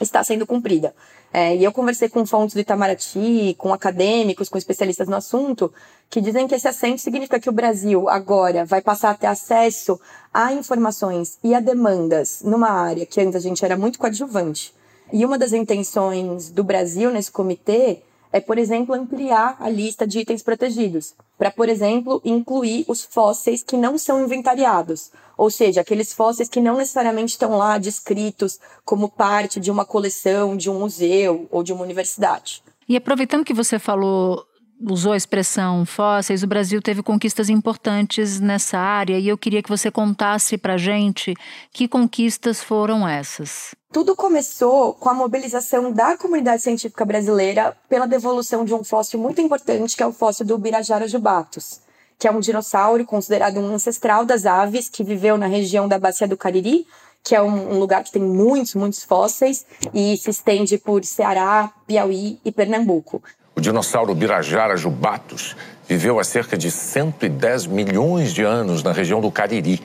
está 0.00 0.22
sendo 0.22 0.46
cumprida. 0.46 0.94
É, 1.32 1.56
e 1.56 1.64
eu 1.64 1.72
conversei 1.72 2.08
com 2.08 2.24
fontes 2.24 2.54
do 2.54 2.60
Itamaraty, 2.60 3.56
com 3.58 3.74
acadêmicos, 3.74 4.48
com 4.48 4.56
especialistas 4.56 5.08
no 5.08 5.16
assunto, 5.16 5.72
que 6.08 6.20
dizem 6.20 6.46
que 6.46 6.54
esse 6.54 6.68
assento 6.68 7.00
significa 7.00 7.40
que 7.40 7.48
o 7.48 7.52
Brasil 7.52 8.08
agora 8.08 8.64
vai 8.64 8.80
passar 8.80 9.10
a 9.10 9.14
ter 9.14 9.26
acesso 9.26 10.00
a 10.32 10.52
informações 10.52 11.36
e 11.42 11.52
a 11.52 11.58
demandas 11.58 12.42
numa 12.44 12.70
área 12.70 13.04
que 13.04 13.20
antes 13.20 13.34
a 13.34 13.40
gente 13.40 13.64
era 13.64 13.76
muito 13.76 13.98
coadjuvante. 13.98 14.72
E 15.12 15.26
uma 15.26 15.36
das 15.36 15.52
intenções 15.52 16.48
do 16.48 16.62
Brasil 16.62 17.10
nesse 17.10 17.32
comitê 17.32 18.02
é, 18.32 18.40
por 18.40 18.58
exemplo, 18.58 18.94
ampliar 18.94 19.56
a 19.60 19.68
lista 19.68 20.06
de 20.06 20.20
itens 20.20 20.42
protegidos, 20.42 21.14
para, 21.36 21.50
por 21.50 21.68
exemplo, 21.68 22.20
incluir 22.24 22.84
os 22.88 23.04
fósseis 23.04 23.62
que 23.62 23.76
não 23.76 23.96
são 23.96 24.24
inventariados, 24.24 25.10
ou 25.36 25.50
seja, 25.50 25.80
aqueles 25.80 26.12
fósseis 26.12 26.48
que 26.48 26.60
não 26.60 26.76
necessariamente 26.76 27.32
estão 27.32 27.56
lá 27.56 27.78
descritos 27.78 28.58
como 28.84 29.08
parte 29.08 29.60
de 29.60 29.70
uma 29.70 29.84
coleção, 29.84 30.56
de 30.56 30.68
um 30.68 30.80
museu 30.80 31.46
ou 31.50 31.62
de 31.62 31.72
uma 31.72 31.84
universidade. 31.84 32.62
E 32.88 32.96
aproveitando 32.96 33.44
que 33.44 33.54
você 33.54 33.78
falou 33.78 34.47
usou 34.80 35.12
a 35.12 35.16
expressão 35.16 35.84
fósseis, 35.84 36.42
o 36.42 36.46
Brasil 36.46 36.80
teve 36.80 37.02
conquistas 37.02 37.48
importantes 37.48 38.40
nessa 38.40 38.78
área 38.78 39.18
e 39.18 39.28
eu 39.28 39.36
queria 39.36 39.62
que 39.62 39.68
você 39.68 39.90
contasse 39.90 40.56
para 40.56 40.76
gente 40.76 41.34
que 41.72 41.88
conquistas 41.88 42.62
foram 42.62 43.06
essas. 43.06 43.74
Tudo 43.92 44.14
começou 44.14 44.94
com 44.94 45.08
a 45.08 45.14
mobilização 45.14 45.90
da 45.90 46.16
comunidade 46.16 46.62
científica 46.62 47.04
brasileira 47.04 47.76
pela 47.88 48.06
devolução 48.06 48.64
de 48.64 48.74
um 48.74 48.84
fóssil 48.84 49.18
muito 49.18 49.40
importante, 49.40 49.96
que 49.96 50.02
é 50.02 50.06
o 50.06 50.12
fóssil 50.12 50.44
do 50.44 50.58
Birajara 50.58 51.08
jubatus, 51.08 51.80
que 52.18 52.28
é 52.28 52.30
um 52.30 52.40
dinossauro 52.40 53.04
considerado 53.04 53.58
um 53.58 53.74
ancestral 53.74 54.24
das 54.24 54.44
aves 54.44 54.88
que 54.88 55.02
viveu 55.02 55.38
na 55.38 55.46
região 55.46 55.88
da 55.88 55.98
Bacia 55.98 56.28
do 56.28 56.36
Cariri, 56.36 56.86
que 57.24 57.34
é 57.34 57.42
um, 57.42 57.78
lugar 57.78 58.04
que 58.04 58.12
tem 58.12 58.22
muitos, 58.22 58.74
muitos 58.74 59.02
fósseis 59.02 59.66
e 59.92 60.16
se 60.16 60.30
estende 60.30 60.78
por 60.78 61.04
Ceará, 61.04 61.72
Piauí 61.86 62.38
e 62.44 62.52
Pernambuco. 62.52 63.22
O 63.58 63.60
dinossauro 63.60 64.14
Birajara 64.14 64.76
jubatus 64.76 65.56
viveu 65.88 66.20
há 66.20 66.22
cerca 66.22 66.56
de 66.56 66.70
110 66.70 67.66
milhões 67.66 68.32
de 68.32 68.44
anos 68.44 68.84
na 68.84 68.92
região 68.92 69.20
do 69.20 69.32
Cariri. 69.32 69.82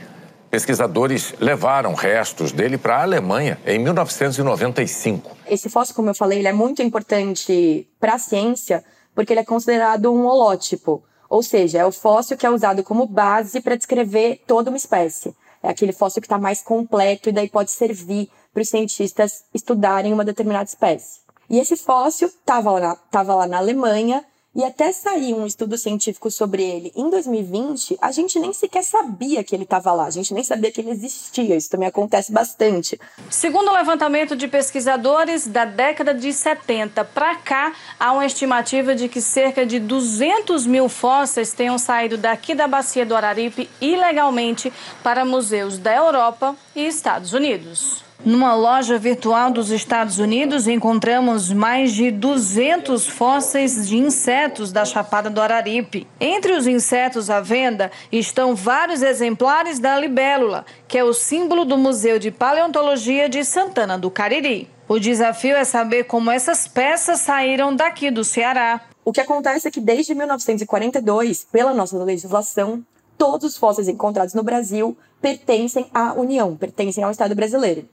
Pesquisadores 0.51 1.33
levaram 1.39 1.95
restos 1.95 2.51
dele 2.51 2.77
para 2.77 2.97
a 2.97 3.01
Alemanha 3.01 3.59
em 3.65 3.79
1995. 3.79 5.35
Esse 5.47 5.69
fóssil, 5.69 5.95
como 5.95 6.07
eu 6.07 6.13
falei, 6.13 6.37
ele 6.37 6.47
é 6.47 6.53
muito 6.53 6.83
importante 6.83 7.89
para 7.99 8.13
a 8.13 8.19
ciência 8.19 8.83
porque 9.15 9.33
ele 9.33 9.39
é 9.39 9.43
considerado 9.43 10.13
um 10.13 10.27
holótipo, 10.27 11.03
ou 11.27 11.41
seja, 11.41 11.79
é 11.79 11.85
o 11.85 11.91
fóssil 11.91 12.37
que 12.37 12.45
é 12.45 12.51
usado 12.51 12.83
como 12.83 13.07
base 13.07 13.59
para 13.59 13.75
descrever 13.75 14.43
toda 14.45 14.69
uma 14.69 14.77
espécie. 14.77 15.33
É 15.63 15.69
aquele 15.69 15.93
fóssil 15.93 16.21
que 16.21 16.27
está 16.27 16.37
mais 16.37 16.61
completo 16.61 17.27
e 17.27 17.31
daí 17.31 17.49
pode 17.49 17.71
servir 17.71 18.29
para 18.53 18.61
os 18.61 18.69
cientistas 18.69 19.45
estudarem 19.51 20.13
uma 20.13 20.23
determinada 20.23 20.65
espécie. 20.65 21.22
E 21.49 21.59
esse 21.59 21.75
fóssil 21.75 22.27
estava 22.27 22.71
lá, 22.71 22.95
tava 23.11 23.35
lá 23.35 23.47
na 23.47 23.57
Alemanha 23.57 24.23
e 24.55 24.63
até 24.63 24.91
sair 24.91 25.33
um 25.33 25.47
estudo 25.47 25.77
científico 25.77 26.29
sobre 26.29 26.61
ele 26.61 26.91
em 26.95 27.09
2020, 27.09 27.97
a 27.99 28.11
gente 28.11 28.39
nem 28.39 28.53
sequer 28.53 28.83
sabia 28.83 29.43
que 29.43 29.55
ele 29.55 29.63
estava 29.63 29.91
lá, 29.91 30.05
a 30.05 30.11
gente 30.11 30.31
nem 30.31 30.43
sabia 30.43 30.71
que 30.71 30.79
ele 30.79 30.91
existia. 30.91 31.55
Isso 31.55 31.69
também 31.69 31.87
acontece 31.87 32.31
bastante. 32.31 32.99
Segundo 33.31 33.69
o 33.69 33.73
levantamento 33.73 34.35
de 34.35 34.47
pesquisadores, 34.47 35.47
da 35.47 35.65
década 35.65 36.13
de 36.13 36.31
70 36.31 37.03
para 37.05 37.35
cá, 37.37 37.73
há 37.99 38.11
uma 38.11 38.25
estimativa 38.25 38.93
de 38.93 39.09
que 39.09 39.21
cerca 39.21 39.65
de 39.65 39.79
200 39.79 40.67
mil 40.67 40.87
fósseis 40.87 41.51
tenham 41.51 41.79
saído 41.79 42.15
daqui 42.15 42.53
da 42.53 42.67
bacia 42.67 43.05
do 43.05 43.15
Araripe 43.15 43.67
ilegalmente 43.81 44.71
para 45.01 45.25
museus 45.25 45.79
da 45.79 45.95
Europa 45.95 46.55
e 46.75 46.85
Estados 46.85 47.33
Unidos. 47.33 48.03
Numa 48.25 48.55
loja 48.55 48.97
virtual 48.97 49.51
dos 49.51 49.69
Estados 49.69 50.17
Unidos, 50.17 50.65
encontramos 50.65 51.51
mais 51.51 51.91
de 51.91 52.09
200 52.09 53.05
fósseis 53.05 53.85
de 53.85 53.97
insetos 53.97 54.71
da 54.71 54.85
Chapada 54.85 55.29
do 55.29 55.41
Araripe. 55.41 56.07
Entre 56.21 56.53
os 56.53 56.65
insetos 56.65 57.29
à 57.29 57.41
venda 57.41 57.91
estão 58.09 58.55
vários 58.55 59.01
exemplares 59.01 59.77
da 59.77 59.99
libélula, 59.99 60.65
que 60.87 60.97
é 60.97 61.03
o 61.03 61.11
símbolo 61.11 61.65
do 61.65 61.77
Museu 61.77 62.17
de 62.17 62.31
Paleontologia 62.31 63.27
de 63.27 63.43
Santana 63.43 63.97
do 63.97 64.09
Cariri. 64.09 64.69
O 64.87 64.99
desafio 64.99 65.57
é 65.57 65.65
saber 65.65 66.05
como 66.05 66.31
essas 66.31 66.65
peças 66.65 67.19
saíram 67.19 67.75
daqui 67.75 68.09
do 68.09 68.23
Ceará. 68.23 68.79
O 69.03 69.11
que 69.11 69.19
acontece 69.19 69.67
é 69.67 69.71
que 69.71 69.81
desde 69.81 70.15
1942, 70.15 71.45
pela 71.51 71.73
nossa 71.73 72.01
legislação, 72.01 72.85
todos 73.17 73.51
os 73.51 73.57
fósseis 73.57 73.89
encontrados 73.89 74.33
no 74.33 74.43
Brasil 74.43 74.95
pertencem 75.21 75.87
à 75.93 76.13
União, 76.13 76.55
pertencem 76.55 77.03
ao 77.03 77.11
Estado 77.11 77.35
brasileiro. 77.35 77.85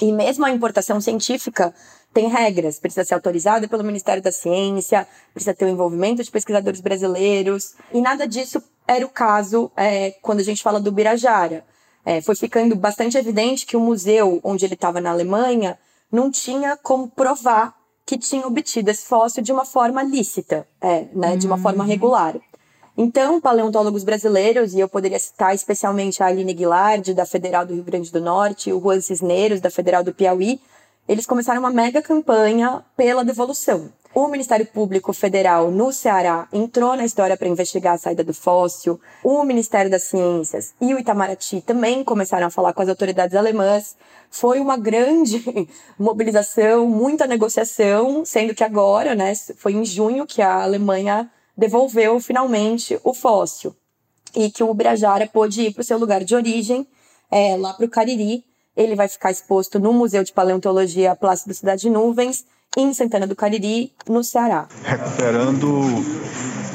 E 0.00 0.12
mesmo 0.12 0.44
a 0.44 0.50
importação 0.50 1.00
científica 1.00 1.74
tem 2.12 2.28
regras, 2.28 2.78
precisa 2.78 3.04
ser 3.04 3.14
autorizada 3.14 3.66
pelo 3.66 3.82
Ministério 3.82 4.22
da 4.22 4.30
Ciência, 4.30 5.06
precisa 5.32 5.52
ter 5.52 5.64
o 5.64 5.68
envolvimento 5.68 6.22
de 6.22 6.30
pesquisadores 6.30 6.80
brasileiros, 6.80 7.74
e 7.92 8.00
nada 8.00 8.26
disso 8.26 8.62
era 8.86 9.04
o 9.04 9.08
caso 9.08 9.70
é, 9.76 10.12
quando 10.22 10.40
a 10.40 10.44
gente 10.44 10.62
fala 10.62 10.80
do 10.80 10.92
Birajara. 10.92 11.64
É, 12.06 12.20
foi 12.20 12.36
ficando 12.36 12.76
bastante 12.76 13.16
evidente 13.16 13.66
que 13.66 13.76
o 13.76 13.80
museu 13.80 14.38
onde 14.44 14.64
ele 14.64 14.74
estava 14.74 15.00
na 15.00 15.10
Alemanha 15.10 15.78
não 16.12 16.30
tinha 16.30 16.76
como 16.76 17.08
provar 17.08 17.74
que 18.06 18.18
tinha 18.18 18.46
obtido 18.46 18.90
esse 18.90 19.06
fóssil 19.06 19.42
de 19.42 19.50
uma 19.50 19.64
forma 19.64 20.02
lícita, 20.02 20.68
é, 20.80 21.06
né, 21.14 21.36
de 21.36 21.46
uma 21.46 21.56
forma 21.56 21.82
uhum. 21.82 21.88
regular. 21.88 22.36
Então, 22.96 23.40
paleontólogos 23.40 24.04
brasileiros, 24.04 24.72
e 24.72 24.80
eu 24.80 24.88
poderia 24.88 25.18
citar 25.18 25.52
especialmente 25.54 26.22
a 26.22 26.26
Aline 26.26 26.54
Guilard, 26.54 27.12
da 27.12 27.26
Federal 27.26 27.66
do 27.66 27.74
Rio 27.74 27.82
Grande 27.82 28.12
do 28.12 28.20
Norte, 28.20 28.72
o 28.72 28.80
Juan 28.80 29.00
Cisneiros, 29.00 29.60
da 29.60 29.70
Federal 29.70 30.04
do 30.04 30.14
Piauí, 30.14 30.60
eles 31.08 31.26
começaram 31.26 31.60
uma 31.60 31.70
mega 31.70 32.00
campanha 32.00 32.84
pela 32.96 33.24
devolução. 33.24 33.92
O 34.14 34.28
Ministério 34.28 34.64
Público 34.64 35.12
Federal 35.12 35.72
no 35.72 35.92
Ceará 35.92 36.46
entrou 36.52 36.96
na 36.96 37.04
história 37.04 37.36
para 37.36 37.48
investigar 37.48 37.94
a 37.94 37.98
saída 37.98 38.22
do 38.22 38.32
fóssil. 38.32 39.00
O 39.24 39.42
Ministério 39.42 39.90
das 39.90 40.04
Ciências 40.04 40.72
e 40.80 40.94
o 40.94 40.98
Itamaraty 41.00 41.60
também 41.60 42.04
começaram 42.04 42.46
a 42.46 42.50
falar 42.50 42.72
com 42.72 42.80
as 42.80 42.88
autoridades 42.88 43.36
alemãs. 43.36 43.96
Foi 44.30 44.60
uma 44.60 44.76
grande 44.76 45.42
mobilização, 45.98 46.86
muita 46.86 47.26
negociação, 47.26 48.24
sendo 48.24 48.54
que 48.54 48.62
agora, 48.62 49.16
né, 49.16 49.34
foi 49.56 49.72
em 49.72 49.84
junho 49.84 50.24
que 50.24 50.40
a 50.40 50.62
Alemanha 50.62 51.28
devolveu 51.56 52.20
finalmente 52.20 52.98
o 53.04 53.14
fóssil 53.14 53.74
e 54.34 54.50
que 54.50 54.62
o 54.62 54.70
Ubirajara 54.70 55.26
pôde 55.26 55.62
ir 55.62 55.72
para 55.72 55.82
o 55.82 55.84
seu 55.84 55.98
lugar 55.98 56.24
de 56.24 56.34
origem, 56.34 56.86
é, 57.30 57.56
lá 57.56 57.72
para 57.72 57.86
o 57.86 57.88
Cariri. 57.88 58.44
Ele 58.76 58.96
vai 58.96 59.06
ficar 59.08 59.30
exposto 59.30 59.78
no 59.78 59.92
Museu 59.92 60.24
de 60.24 60.32
Paleontologia 60.32 61.14
Plácido 61.14 61.54
Cidade 61.54 61.82
de 61.82 61.90
Nuvens, 61.90 62.44
em 62.76 62.92
Santana 62.92 63.26
do 63.26 63.36
Cariri, 63.36 63.92
no 64.08 64.24
Ceará. 64.24 64.66
Recuperando 64.82 65.84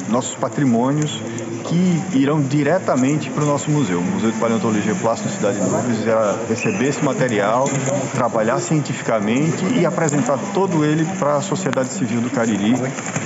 nossos 0.08 0.34
patrimônios 0.34 1.20
que 1.70 2.18
irão 2.18 2.42
diretamente 2.42 3.30
para 3.30 3.44
o 3.44 3.46
nosso 3.46 3.70
museu. 3.70 4.00
O 4.00 4.02
Museu 4.02 4.32
de 4.32 4.38
Paleontologia 4.38 4.94
Plástica 4.96 5.30
Cidade 5.30 5.60
de 5.60 5.64
Nuvens 5.64 6.02
irá 6.02 6.36
receber 6.48 6.88
esse 6.88 7.04
material, 7.04 7.64
trabalhar 8.12 8.58
cientificamente 8.58 9.64
e 9.78 9.86
apresentar 9.86 10.36
todo 10.52 10.84
ele 10.84 11.04
para 11.18 11.36
a 11.36 11.40
sociedade 11.40 11.90
civil 11.90 12.20
do 12.20 12.28
Cariri, 12.28 12.74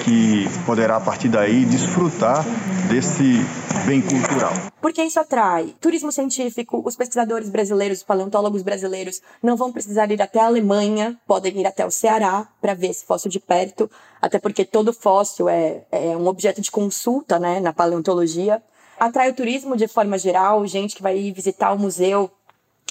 que 0.05 0.47
poderá, 0.67 0.97
a 0.97 1.01
partir 1.01 1.29
daí, 1.29 1.65
desfrutar 1.65 2.45
desse 2.89 3.41
bem 3.87 4.01
cultural. 4.01 4.53
Porque 4.81 5.03
isso 5.03 5.19
atrai 5.19 5.75
turismo 5.81 6.13
científico, 6.13 6.83
os 6.85 6.97
pesquisadores 6.97 7.49
brasileiros, 7.49 7.99
os 7.99 8.05
paleontólogos 8.05 8.63
brasileiros 8.63 9.21
não 9.43 9.57
vão 9.57 9.73
precisar 9.73 10.11
ir 10.11 10.21
até 10.21 10.41
a 10.41 10.47
Alemanha, 10.47 11.19
podem 11.27 11.59
ir 11.61 11.67
até 11.67 11.85
o 11.87 11.91
Ceará 11.91 12.47
para 12.61 12.75
ver 12.75 12.89
esse 12.89 13.05
fóssil 13.05 13.31
de 13.31 13.41
perto, 13.41 13.91
até 14.21 14.39
porque 14.39 14.65
todo 14.65 14.93
fóssil 14.93 15.49
é, 15.49 15.85
é 15.91 16.17
um 16.17 16.27
objeto 16.27 16.61
de 16.61 16.71
consulta 16.71 17.39
né, 17.39 17.61
na 17.61 17.73
paleontologia. 17.73 18.63
Atrai 18.99 19.31
o 19.31 19.35
turismo 19.35 19.77
de 19.77 19.89
forma 19.89 20.19
geral, 20.19 20.67
gente 20.67 20.95
que 20.95 21.03
vai 21.03 21.33
visitar 21.33 21.73
o 21.73 21.79
museu, 21.79 22.31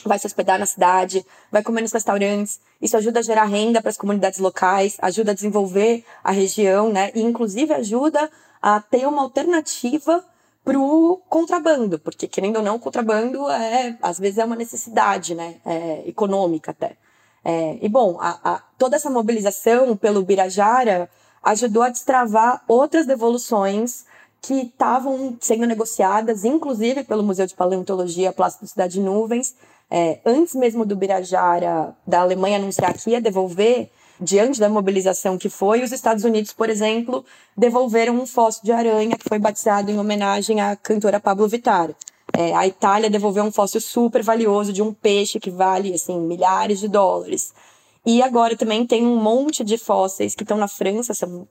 vai 0.06 0.20
se 0.20 0.28
hospedar 0.28 0.60
na 0.60 0.66
cidade, 0.66 1.26
vai 1.52 1.64
comer 1.64 1.82
nos 1.82 1.92
restaurantes. 1.92 2.60
Isso 2.82 2.98
ajuda 2.98 3.20
a 3.20 3.24
gerar 3.24 3.46
renda 3.46 3.82
para 3.82 3.90
as 3.90 3.98
comunidades 3.98 4.40
locais, 4.40 4.98
ajuda 5.00 5.32
a 5.32 5.36
desenvolver 5.36 6.04
a 6.24 6.32
região, 6.32 6.92
né? 6.92 7.12
E 7.16 7.22
inclusive 7.22 7.74
ajuda 7.74 8.30
a 8.64 8.80
ter 8.80 9.06
uma 9.06 9.22
alternativa 9.22 10.24
para 10.64 10.80
o 10.80 11.22
contrabando, 11.28 12.00
porque 12.00 12.30
querendo 12.30 12.56
ou 12.56 12.64
não, 12.64 12.78
o 12.78 12.80
contrabando 12.80 13.50
é 13.50 13.98
às 14.02 14.18
vezes 14.18 14.38
é 14.38 14.46
uma 14.46 14.56
necessidade, 14.56 15.36
né? 15.36 15.58
É, 15.66 16.04
econômica 16.08 16.72
até. 16.72 16.96
É, 17.44 17.78
e 17.82 17.90
bom, 17.90 18.18
a, 18.22 18.40
a, 18.42 18.62
toda 18.78 18.96
essa 18.96 19.10
mobilização 19.10 19.98
pelo 19.98 20.24
Birajara 20.24 21.10
ajudou 21.44 21.84
a 21.84 21.90
destravar 21.90 22.64
outras 22.66 23.06
devoluções 23.06 24.06
que 24.42 24.54
estavam 24.62 25.38
sendo 25.42 25.66
negociadas, 25.66 26.46
inclusive 26.46 27.04
pelo 27.04 27.22
Museu 27.22 27.46
de 27.46 27.56
Paleontologia 27.56 28.32
Plástico 28.32 28.66
Cidade 28.66 28.94
de 28.94 29.02
Nuvens, 29.02 29.56
é, 29.92 30.20
antes 30.26 30.56
mesmo 30.56 30.86
do 30.86 30.96
Birajara, 30.96 31.94
da 32.08 32.22
Alemanha 32.22 32.56
anunciar 32.58 32.94
que 32.94 33.10
ia 33.10 33.20
devolver, 33.20 33.92
diante 34.20 34.60
da 34.60 34.70
mobilização 34.70 35.38
que 35.38 35.50
foi, 35.50 35.84
os 35.84 35.92
Estados 35.92 36.24
Unidos, 36.24 36.54
por 36.54 36.70
exemplo, 36.70 37.26
devolveram 37.58 38.16
um 38.16 38.26
fóssil 38.26 38.64
de 38.64 38.72
aranha 38.72 39.18
que 39.18 39.28
foi 39.28 39.40
batizado 39.40 39.92
em 39.92 40.00
homenagem 40.00 40.62
à 40.62 40.76
cantora 40.76 41.20
Pablo 41.20 41.48
Vittar. 41.48 41.90
É, 42.36 42.54
a 42.56 42.66
Itália 42.66 43.10
devolveu 43.10 43.44
um 43.44 43.52
fóssil 43.52 43.80
super 43.82 44.24
valioso 44.24 44.74
de 44.74 44.82
um 44.82 44.94
peixe 44.94 45.40
que 45.40 45.52
vale 45.52 45.94
assim 45.94 46.20
milhares 46.20 46.80
de 46.80 46.88
dólares. 46.88 47.54
E 48.06 48.22
agora 48.22 48.58
também 48.58 48.86
tem 48.86 49.06
um 49.06 49.18
monte 49.18 49.64
de 49.64 49.78
fósseis 49.78 50.36
que 50.36 50.44
estão 50.44 50.58
na 50.58 50.68
França, 50.68 51.14
são 51.14 51.48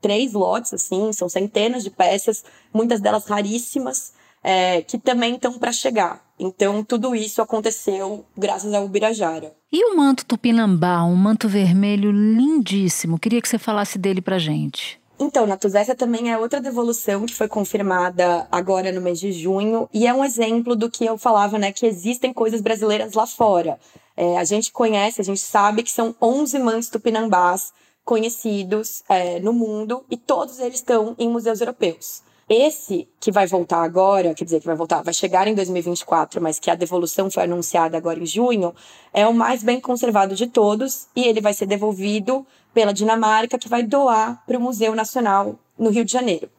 três 0.00 0.32
lotes, 0.32 0.72
assim, 0.72 1.12
são 1.12 1.28
centenas 1.28 1.84
de 1.84 1.90
peças, 1.90 2.42
muitas 2.72 3.00
delas 3.00 3.26
raríssimas, 3.26 4.12
é, 4.42 4.82
que 4.82 4.98
também 4.98 5.34
estão 5.34 5.52
para 5.58 5.72
chegar. 5.72 6.24
Então, 6.42 6.82
tudo 6.82 7.14
isso 7.14 7.42
aconteceu 7.42 8.24
graças 8.34 8.72
ao 8.72 8.86
Ubirajara. 8.86 9.52
E 9.70 9.84
o 9.84 9.94
manto 9.94 10.24
tupinambá, 10.24 11.04
um 11.04 11.14
manto 11.14 11.46
vermelho 11.46 12.10
lindíssimo. 12.10 13.18
Queria 13.18 13.42
que 13.42 13.48
você 13.48 13.58
falasse 13.58 13.98
dele 13.98 14.22
para 14.22 14.38
gente. 14.38 14.98
Então, 15.18 15.46
Natuzessa 15.46 15.94
também 15.94 16.32
é 16.32 16.38
outra 16.38 16.58
devolução 16.58 17.26
que 17.26 17.34
foi 17.34 17.46
confirmada 17.46 18.48
agora 18.50 18.90
no 18.90 19.02
mês 19.02 19.20
de 19.20 19.32
junho 19.32 19.86
e 19.92 20.06
é 20.06 20.14
um 20.14 20.24
exemplo 20.24 20.74
do 20.74 20.90
que 20.90 21.04
eu 21.04 21.18
falava, 21.18 21.58
né, 21.58 21.72
que 21.72 21.84
existem 21.84 22.32
coisas 22.32 22.62
brasileiras 22.62 23.12
lá 23.12 23.26
fora. 23.26 23.78
É, 24.16 24.38
a 24.38 24.44
gente 24.44 24.72
conhece, 24.72 25.20
a 25.20 25.24
gente 25.24 25.40
sabe 25.40 25.82
que 25.82 25.90
são 25.90 26.16
11 26.22 26.58
mantos 26.58 26.88
tupinambás 26.88 27.70
conhecidos 28.02 29.02
é, 29.10 29.38
no 29.40 29.52
mundo 29.52 30.06
e 30.10 30.16
todos 30.16 30.58
eles 30.58 30.76
estão 30.76 31.14
em 31.18 31.28
museus 31.28 31.60
europeus. 31.60 32.22
Esse 32.52 33.08
que 33.20 33.30
vai 33.30 33.46
voltar 33.46 33.80
agora, 33.84 34.34
quer 34.34 34.42
dizer, 34.42 34.58
que 34.58 34.66
vai 34.66 34.74
voltar, 34.74 35.02
vai 35.02 35.14
chegar 35.14 35.46
em 35.46 35.54
2024, 35.54 36.42
mas 36.42 36.58
que 36.58 36.68
a 36.68 36.74
devolução 36.74 37.30
foi 37.30 37.44
anunciada 37.44 37.96
agora 37.96 38.18
em 38.18 38.26
junho, 38.26 38.74
é 39.14 39.24
o 39.24 39.32
mais 39.32 39.62
bem 39.62 39.80
conservado 39.80 40.34
de 40.34 40.48
todos 40.48 41.06
e 41.14 41.28
ele 41.28 41.40
vai 41.40 41.54
ser 41.54 41.66
devolvido 41.66 42.44
pela 42.74 42.92
Dinamarca, 42.92 43.56
que 43.56 43.68
vai 43.68 43.84
doar 43.84 44.42
para 44.48 44.58
o 44.58 44.60
Museu 44.60 44.96
Nacional 44.96 45.60
no 45.78 45.90
Rio 45.90 46.04
de 46.04 46.10
Janeiro 46.10 46.50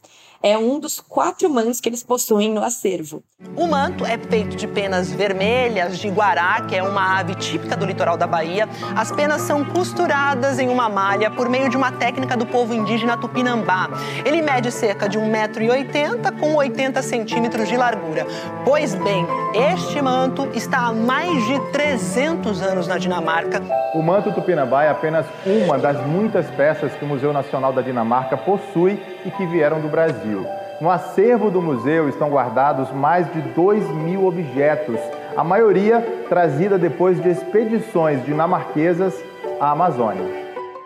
é 0.44 0.58
um 0.58 0.80
dos 0.80 1.00
quatro 1.00 1.50
mantos 1.50 1.80
que 1.80 1.88
eles 1.88 2.04
possuem 2.04 2.52
no 2.52 2.64
acervo. 2.64 3.24
O 3.56 3.68
manto 3.68 4.06
é 4.06 4.18
feito 4.18 4.56
de 4.56 4.68
penas 4.68 5.12
vermelhas 5.12 6.00
de 6.00 6.10
guará, 6.10 6.62
que 6.62 6.76
é 6.76 6.84
uma 6.84 7.20
ave 7.20 7.36
típica 7.36 7.76
do 7.76 7.86
litoral 7.86 8.18
da 8.18 8.26
Bahia. 8.26 8.68
As 8.96 9.12
penas 9.12 9.42
são 9.42 9.64
costuradas 9.66 10.60
em 10.60 10.70
uma 10.70 10.90
malha 10.90 11.30
por 11.32 11.50
meio 11.50 11.70
de 11.70 11.78
uma 11.78 11.92
técnica 11.92 12.36
do 12.36 12.46
povo 12.46 12.74
indígena 12.74 13.18
tupinambá. 13.18 13.90
Ele 14.26 14.42
mede 14.42 14.72
cerca 14.72 15.08
de 15.08 15.20
1,80m 15.20 16.40
com 16.40 16.56
80 16.56 17.02
centímetros 17.02 17.68
de 17.68 17.78
largura. 17.78 18.26
Pois 18.64 18.96
bem, 18.96 19.26
este 19.54 20.02
manto 20.02 20.50
está 20.54 20.88
há 20.88 20.94
mais 20.94 21.46
de 21.46 21.60
300 21.72 22.62
anos 22.62 22.88
na 22.88 22.98
Dinamarca. 22.98 23.62
O 23.94 24.02
manto 24.02 24.32
tupinambá 24.32 24.86
é 24.86 24.90
apenas 24.90 25.26
uma 25.46 25.78
das 25.78 26.06
muitas 26.06 26.50
peças 26.52 26.94
que 26.94 27.04
o 27.04 27.08
Museu 27.08 27.34
Nacional 27.34 27.74
da 27.74 27.82
Dinamarca 27.82 28.38
possui 28.38 29.00
e 29.26 29.32
que 29.32 29.46
vieram 29.48 29.82
do 29.82 29.90
Brasil. 29.90 30.46
No 30.80 30.90
acervo 30.90 31.52
do 31.52 31.62
museu 31.62 32.10
estão 32.10 32.30
guardados 32.30 32.92
mais 32.92 33.32
de 33.32 33.42
2 33.42 33.88
mil 33.90 34.26
objetos, 34.26 35.00
a 35.36 35.44
maioria 35.44 36.26
trazida 36.28 36.78
depois 36.78 37.22
de 37.22 37.30
expedições 37.30 38.26
dinamarquesas 38.26 39.14
à 39.60 39.72
Amazônia. 39.72 40.42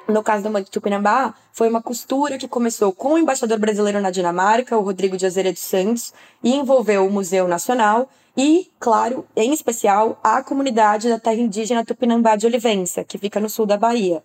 No 0.08 0.22
caso 0.22 0.44
do 0.44 0.50
Mangue 0.50 0.70
Tupinambá, 0.70 1.34
foi 1.52 1.70
uma 1.70 1.82
costura 1.82 2.38
que 2.38 2.48
começou 2.48 2.92
com 2.92 3.14
o 3.14 3.18
embaixador 3.18 3.58
brasileiro 3.58 4.02
na 4.02 4.12
Dinamarca, 4.12 4.78
o 4.78 4.82
Rodrigo 4.82 5.18
de 5.18 5.26
Azeredo 5.26 5.58
Santos, 5.58 6.14
e 6.44 6.54
envolveu 6.54 7.08
o 7.08 7.12
Museu 7.12 7.48
Nacional 7.48 8.08
e, 8.38 8.70
claro, 8.80 9.26
em 9.36 9.54
especial, 9.54 10.20
a 10.24 10.44
comunidade 10.44 11.10
da 11.10 11.20
terra 11.20 11.36
indígena 11.40 11.86
Tupinambá 11.86 12.36
de 12.36 12.46
Olivença, 12.46 13.04
que 13.04 13.18
fica 13.18 13.40
no 13.40 13.50
sul 13.50 13.66
da 13.66 13.78
Bahia. 13.78 14.22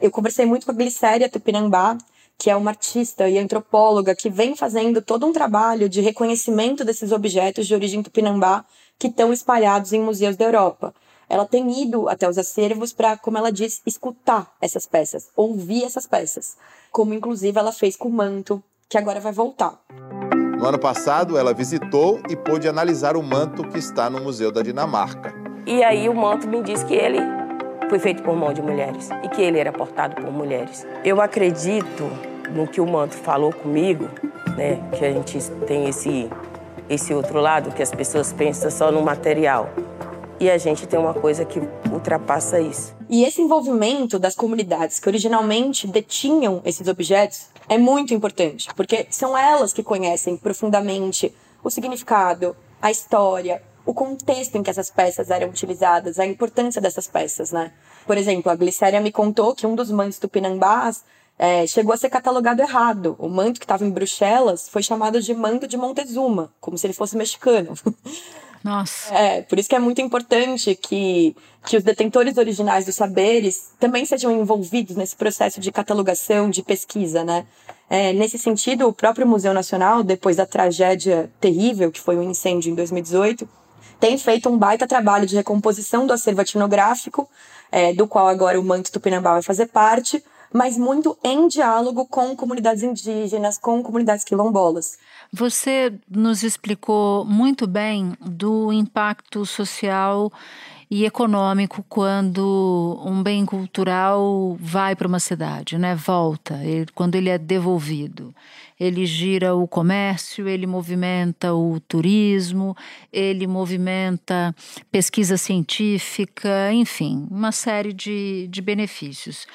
Eu 0.00 0.10
conversei 0.10 0.44
muito 0.44 0.66
com 0.66 0.72
a 0.72 0.74
Glicéria 0.74 1.28
Tupinambá, 1.28 1.96
que 2.36 2.50
é 2.50 2.56
uma 2.56 2.72
artista 2.72 3.28
e 3.28 3.38
antropóloga 3.38 4.16
que 4.16 4.28
vem 4.28 4.56
fazendo 4.56 5.00
todo 5.00 5.24
um 5.24 5.32
trabalho 5.32 5.88
de 5.88 6.00
reconhecimento 6.00 6.84
desses 6.84 7.12
objetos 7.12 7.68
de 7.68 7.74
origem 7.74 8.02
tupinambá 8.02 8.64
que 8.98 9.06
estão 9.06 9.32
espalhados 9.32 9.92
em 9.92 10.00
museus 10.00 10.36
da 10.36 10.46
Europa. 10.46 10.92
Ela 11.28 11.46
tem 11.46 11.82
ido 11.82 12.08
até 12.08 12.28
os 12.28 12.36
acervos 12.36 12.92
para, 12.92 13.16
como 13.16 13.38
ela 13.38 13.52
diz, 13.52 13.80
escutar 13.86 14.52
essas 14.60 14.86
peças, 14.86 15.28
ouvir 15.36 15.84
essas 15.84 16.06
peças, 16.06 16.56
como 16.90 17.14
inclusive 17.14 17.56
ela 17.56 17.70
fez 17.70 17.96
com 17.96 18.08
o 18.08 18.12
manto, 18.12 18.60
que 18.88 18.98
agora 18.98 19.20
vai 19.20 19.32
voltar. 19.32 19.80
No 20.62 20.68
ano 20.68 20.78
passado, 20.78 21.36
ela 21.36 21.52
visitou 21.52 22.20
e 22.30 22.36
pôde 22.36 22.68
analisar 22.68 23.16
o 23.16 23.22
manto 23.22 23.64
que 23.64 23.78
está 23.78 24.08
no 24.08 24.20
Museu 24.20 24.52
da 24.52 24.62
Dinamarca. 24.62 25.34
E 25.66 25.82
aí 25.82 26.08
o 26.08 26.14
manto 26.14 26.46
me 26.46 26.62
diz 26.62 26.84
que 26.84 26.94
ele 26.94 27.18
foi 27.90 27.98
feito 27.98 28.22
por 28.22 28.36
mão 28.36 28.52
de 28.52 28.62
mulheres 28.62 29.10
e 29.24 29.28
que 29.28 29.42
ele 29.42 29.58
era 29.58 29.72
portado 29.72 30.14
por 30.22 30.30
mulheres. 30.30 30.86
Eu 31.04 31.20
acredito 31.20 32.08
no 32.54 32.68
que 32.68 32.80
o 32.80 32.86
manto 32.86 33.16
falou 33.16 33.52
comigo, 33.52 34.08
né, 34.56 34.78
que 34.96 35.04
a 35.04 35.10
gente 35.10 35.36
tem 35.66 35.88
esse 35.88 36.30
esse 36.88 37.12
outro 37.12 37.40
lado 37.40 37.72
que 37.72 37.82
as 37.82 37.90
pessoas 37.90 38.32
pensam 38.32 38.70
só 38.70 38.92
no 38.92 39.02
material. 39.02 39.68
E 40.38 40.48
a 40.48 40.58
gente 40.58 40.86
tem 40.86 40.96
uma 40.96 41.14
coisa 41.14 41.44
que 41.44 41.60
ultrapassa 41.90 42.60
isso. 42.60 42.94
E 43.10 43.24
esse 43.24 43.42
envolvimento 43.42 44.16
das 44.16 44.36
comunidades 44.36 45.00
que 45.00 45.08
originalmente 45.08 45.88
detinham 45.88 46.62
esses 46.64 46.86
objetos 46.86 47.51
é 47.72 47.78
muito 47.78 48.12
importante, 48.12 48.68
porque 48.76 49.06
são 49.08 49.36
elas 49.36 49.72
que 49.72 49.82
conhecem 49.82 50.36
profundamente 50.36 51.34
o 51.64 51.70
significado, 51.70 52.54
a 52.82 52.90
história, 52.90 53.62
o 53.86 53.94
contexto 53.94 54.56
em 54.56 54.62
que 54.62 54.68
essas 54.68 54.90
peças 54.90 55.30
eram 55.30 55.48
utilizadas, 55.48 56.18
a 56.18 56.26
importância 56.26 56.82
dessas 56.82 57.06
peças, 57.06 57.50
né? 57.50 57.72
Por 58.06 58.18
exemplo, 58.18 58.52
a 58.52 58.54
Glicéria 58.56 59.00
me 59.00 59.10
contou 59.10 59.54
que 59.54 59.66
um 59.66 59.74
dos 59.74 59.90
mantos 59.90 60.18
tupinambás 60.18 61.02
é, 61.38 61.66
chegou 61.66 61.94
a 61.94 61.96
ser 61.96 62.10
catalogado 62.10 62.60
errado. 62.60 63.16
O 63.18 63.26
manto 63.26 63.58
que 63.58 63.64
estava 63.64 63.86
em 63.86 63.90
Bruxelas 63.90 64.68
foi 64.68 64.82
chamado 64.82 65.18
de 65.22 65.32
manto 65.32 65.66
de 65.66 65.78
Montezuma, 65.78 66.52
como 66.60 66.76
se 66.76 66.86
ele 66.86 66.92
fosse 66.92 67.16
mexicano. 67.16 67.72
Nossa. 68.62 69.14
É, 69.14 69.42
por 69.42 69.58
isso 69.58 69.68
que 69.68 69.74
é 69.74 69.78
muito 69.78 70.00
importante 70.00 70.74
que, 70.74 71.34
que 71.66 71.76
os 71.76 71.82
detentores 71.82 72.36
originais 72.36 72.84
dos 72.84 72.94
saberes 72.94 73.72
também 73.78 74.04
sejam 74.04 74.30
envolvidos 74.30 74.96
nesse 74.96 75.16
processo 75.16 75.60
de 75.60 75.72
catalogação, 75.72 76.48
de 76.48 76.62
pesquisa, 76.62 77.24
né? 77.24 77.44
É, 77.90 78.12
nesse 78.12 78.38
sentido, 78.38 78.88
o 78.88 78.92
próprio 78.92 79.26
Museu 79.26 79.52
Nacional, 79.52 80.02
depois 80.02 80.36
da 80.36 80.46
tragédia 80.46 81.30
terrível 81.40 81.90
que 81.90 82.00
foi 82.00 82.16
o 82.16 82.22
incêndio 82.22 82.70
em 82.72 82.74
2018, 82.74 83.46
tem 84.00 84.16
feito 84.16 84.48
um 84.48 84.56
baita 84.56 84.86
trabalho 84.86 85.26
de 85.26 85.36
recomposição 85.36 86.06
do 86.06 86.12
acervo 86.12 86.40
etnográfico, 86.40 87.28
é, 87.70 87.92
do 87.92 88.06
qual 88.06 88.28
agora 88.28 88.58
o 88.58 88.64
Manto 88.64 88.90
Tupinambá 88.90 89.32
vai 89.34 89.42
fazer 89.42 89.66
parte, 89.66 90.24
mas 90.52 90.76
muito 90.76 91.16
em 91.24 91.48
diálogo 91.48 92.06
com 92.06 92.36
comunidades 92.36 92.82
indígenas, 92.82 93.58
com 93.58 93.82
comunidades 93.82 94.24
quilombolas. 94.24 94.98
Você 95.32 95.94
nos 96.10 96.42
explicou 96.42 97.24
muito 97.24 97.66
bem 97.66 98.12
do 98.20 98.72
impacto 98.72 99.46
social 99.46 100.30
e 100.90 101.06
econômico 101.06 101.82
quando 101.88 103.00
um 103.02 103.22
bem 103.22 103.46
cultural 103.46 104.58
vai 104.60 104.94
para 104.94 105.08
uma 105.08 105.18
cidade, 105.18 105.78
né? 105.78 105.94
Volta, 105.94 106.62
ele, 106.62 106.86
quando 106.94 107.14
ele 107.14 107.30
é 107.30 107.38
devolvido. 107.38 108.34
Ele 108.78 109.06
gira 109.06 109.54
o 109.54 109.66
comércio, 109.66 110.46
ele 110.46 110.66
movimenta 110.66 111.54
o 111.54 111.80
turismo, 111.80 112.76
ele 113.10 113.46
movimenta 113.46 114.54
pesquisa 114.90 115.38
científica, 115.38 116.70
enfim, 116.74 117.26
uma 117.30 117.52
série 117.52 117.94
de, 117.94 118.46
de 118.50 118.60
benefícios. 118.60 119.46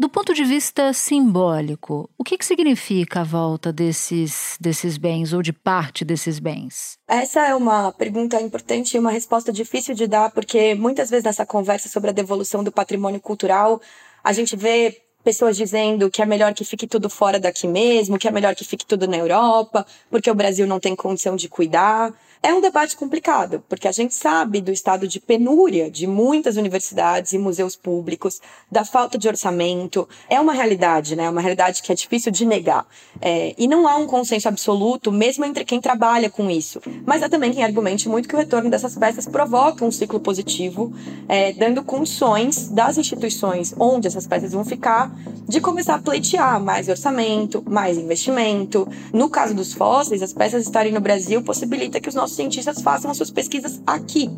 Do 0.00 0.08
ponto 0.08 0.32
de 0.32 0.42
vista 0.44 0.94
simbólico, 0.94 2.08
o 2.16 2.24
que, 2.24 2.38
que 2.38 2.46
significa 2.46 3.20
a 3.20 3.22
volta 3.22 3.70
desses, 3.70 4.56
desses 4.58 4.96
bens 4.96 5.34
ou 5.34 5.42
de 5.42 5.52
parte 5.52 6.06
desses 6.06 6.38
bens? 6.38 6.96
Essa 7.06 7.46
é 7.46 7.54
uma 7.54 7.92
pergunta 7.92 8.40
importante 8.40 8.94
e 8.94 8.98
uma 8.98 9.10
resposta 9.10 9.52
difícil 9.52 9.94
de 9.94 10.06
dar, 10.06 10.30
porque 10.30 10.74
muitas 10.74 11.10
vezes 11.10 11.24
nessa 11.24 11.44
conversa 11.44 11.90
sobre 11.90 12.08
a 12.08 12.14
devolução 12.14 12.64
do 12.64 12.72
patrimônio 12.72 13.20
cultural, 13.20 13.78
a 14.24 14.32
gente 14.32 14.56
vê 14.56 15.02
pessoas 15.22 15.54
dizendo 15.54 16.10
que 16.10 16.22
é 16.22 16.24
melhor 16.24 16.54
que 16.54 16.64
fique 16.64 16.86
tudo 16.86 17.10
fora 17.10 17.38
daqui 17.38 17.68
mesmo, 17.68 18.18
que 18.18 18.26
é 18.26 18.30
melhor 18.30 18.54
que 18.54 18.64
fique 18.64 18.86
tudo 18.86 19.06
na 19.06 19.18
Europa, 19.18 19.84
porque 20.10 20.30
o 20.30 20.34
Brasil 20.34 20.66
não 20.66 20.80
tem 20.80 20.96
condição 20.96 21.36
de 21.36 21.46
cuidar. 21.46 22.10
É 22.42 22.54
um 22.54 22.60
debate 22.62 22.96
complicado, 22.96 23.62
porque 23.68 23.86
a 23.86 23.92
gente 23.92 24.14
sabe 24.14 24.62
do 24.62 24.72
estado 24.72 25.06
de 25.06 25.20
penúria 25.20 25.90
de 25.90 26.06
muitas 26.06 26.56
universidades 26.56 27.34
e 27.34 27.38
museus 27.38 27.76
públicos, 27.76 28.40
da 28.72 28.82
falta 28.82 29.18
de 29.18 29.28
orçamento. 29.28 30.08
É 30.26 30.40
uma 30.40 30.54
realidade, 30.54 31.14
né? 31.14 31.24
É 31.24 31.30
uma 31.30 31.42
realidade 31.42 31.82
que 31.82 31.92
é 31.92 31.94
difícil 31.94 32.32
de 32.32 32.46
negar. 32.46 32.86
É, 33.20 33.54
e 33.58 33.68
não 33.68 33.86
há 33.86 33.96
um 33.96 34.06
consenso 34.06 34.48
absoluto, 34.48 35.12
mesmo 35.12 35.44
entre 35.44 35.66
quem 35.66 35.82
trabalha 35.82 36.30
com 36.30 36.48
isso. 36.50 36.80
Mas 37.04 37.22
há 37.22 37.28
também 37.28 37.52
quem 37.52 37.62
argumente 37.62 38.08
muito 38.08 38.26
que 38.26 38.34
o 38.34 38.38
retorno 38.38 38.70
dessas 38.70 38.96
peças 38.96 39.26
provoca 39.26 39.84
um 39.84 39.90
ciclo 39.90 40.18
positivo, 40.18 40.94
é, 41.28 41.52
dando 41.52 41.84
condições 41.84 42.68
das 42.68 42.96
instituições 42.96 43.74
onde 43.78 44.06
essas 44.06 44.26
peças 44.26 44.52
vão 44.52 44.64
ficar 44.64 45.14
de 45.46 45.60
começar 45.60 45.96
a 45.96 45.98
pleitear 45.98 46.58
mais 46.58 46.88
orçamento, 46.88 47.62
mais 47.68 47.98
investimento. 47.98 48.88
No 49.12 49.28
caso 49.28 49.52
dos 49.52 49.74
fósseis, 49.74 50.22
as 50.22 50.32
peças 50.32 50.62
estarem 50.62 50.92
no 50.92 51.00
Brasil 51.00 51.42
possibilita 51.42 52.00
que 52.00 52.08
os 52.08 52.14
nossos 52.14 52.29
nossos 52.30 52.36
cientistas 52.36 52.80
façam 52.80 53.10
as 53.10 53.16
suas 53.16 53.30
pesquisas 53.30 53.80
aqui, 53.86 54.30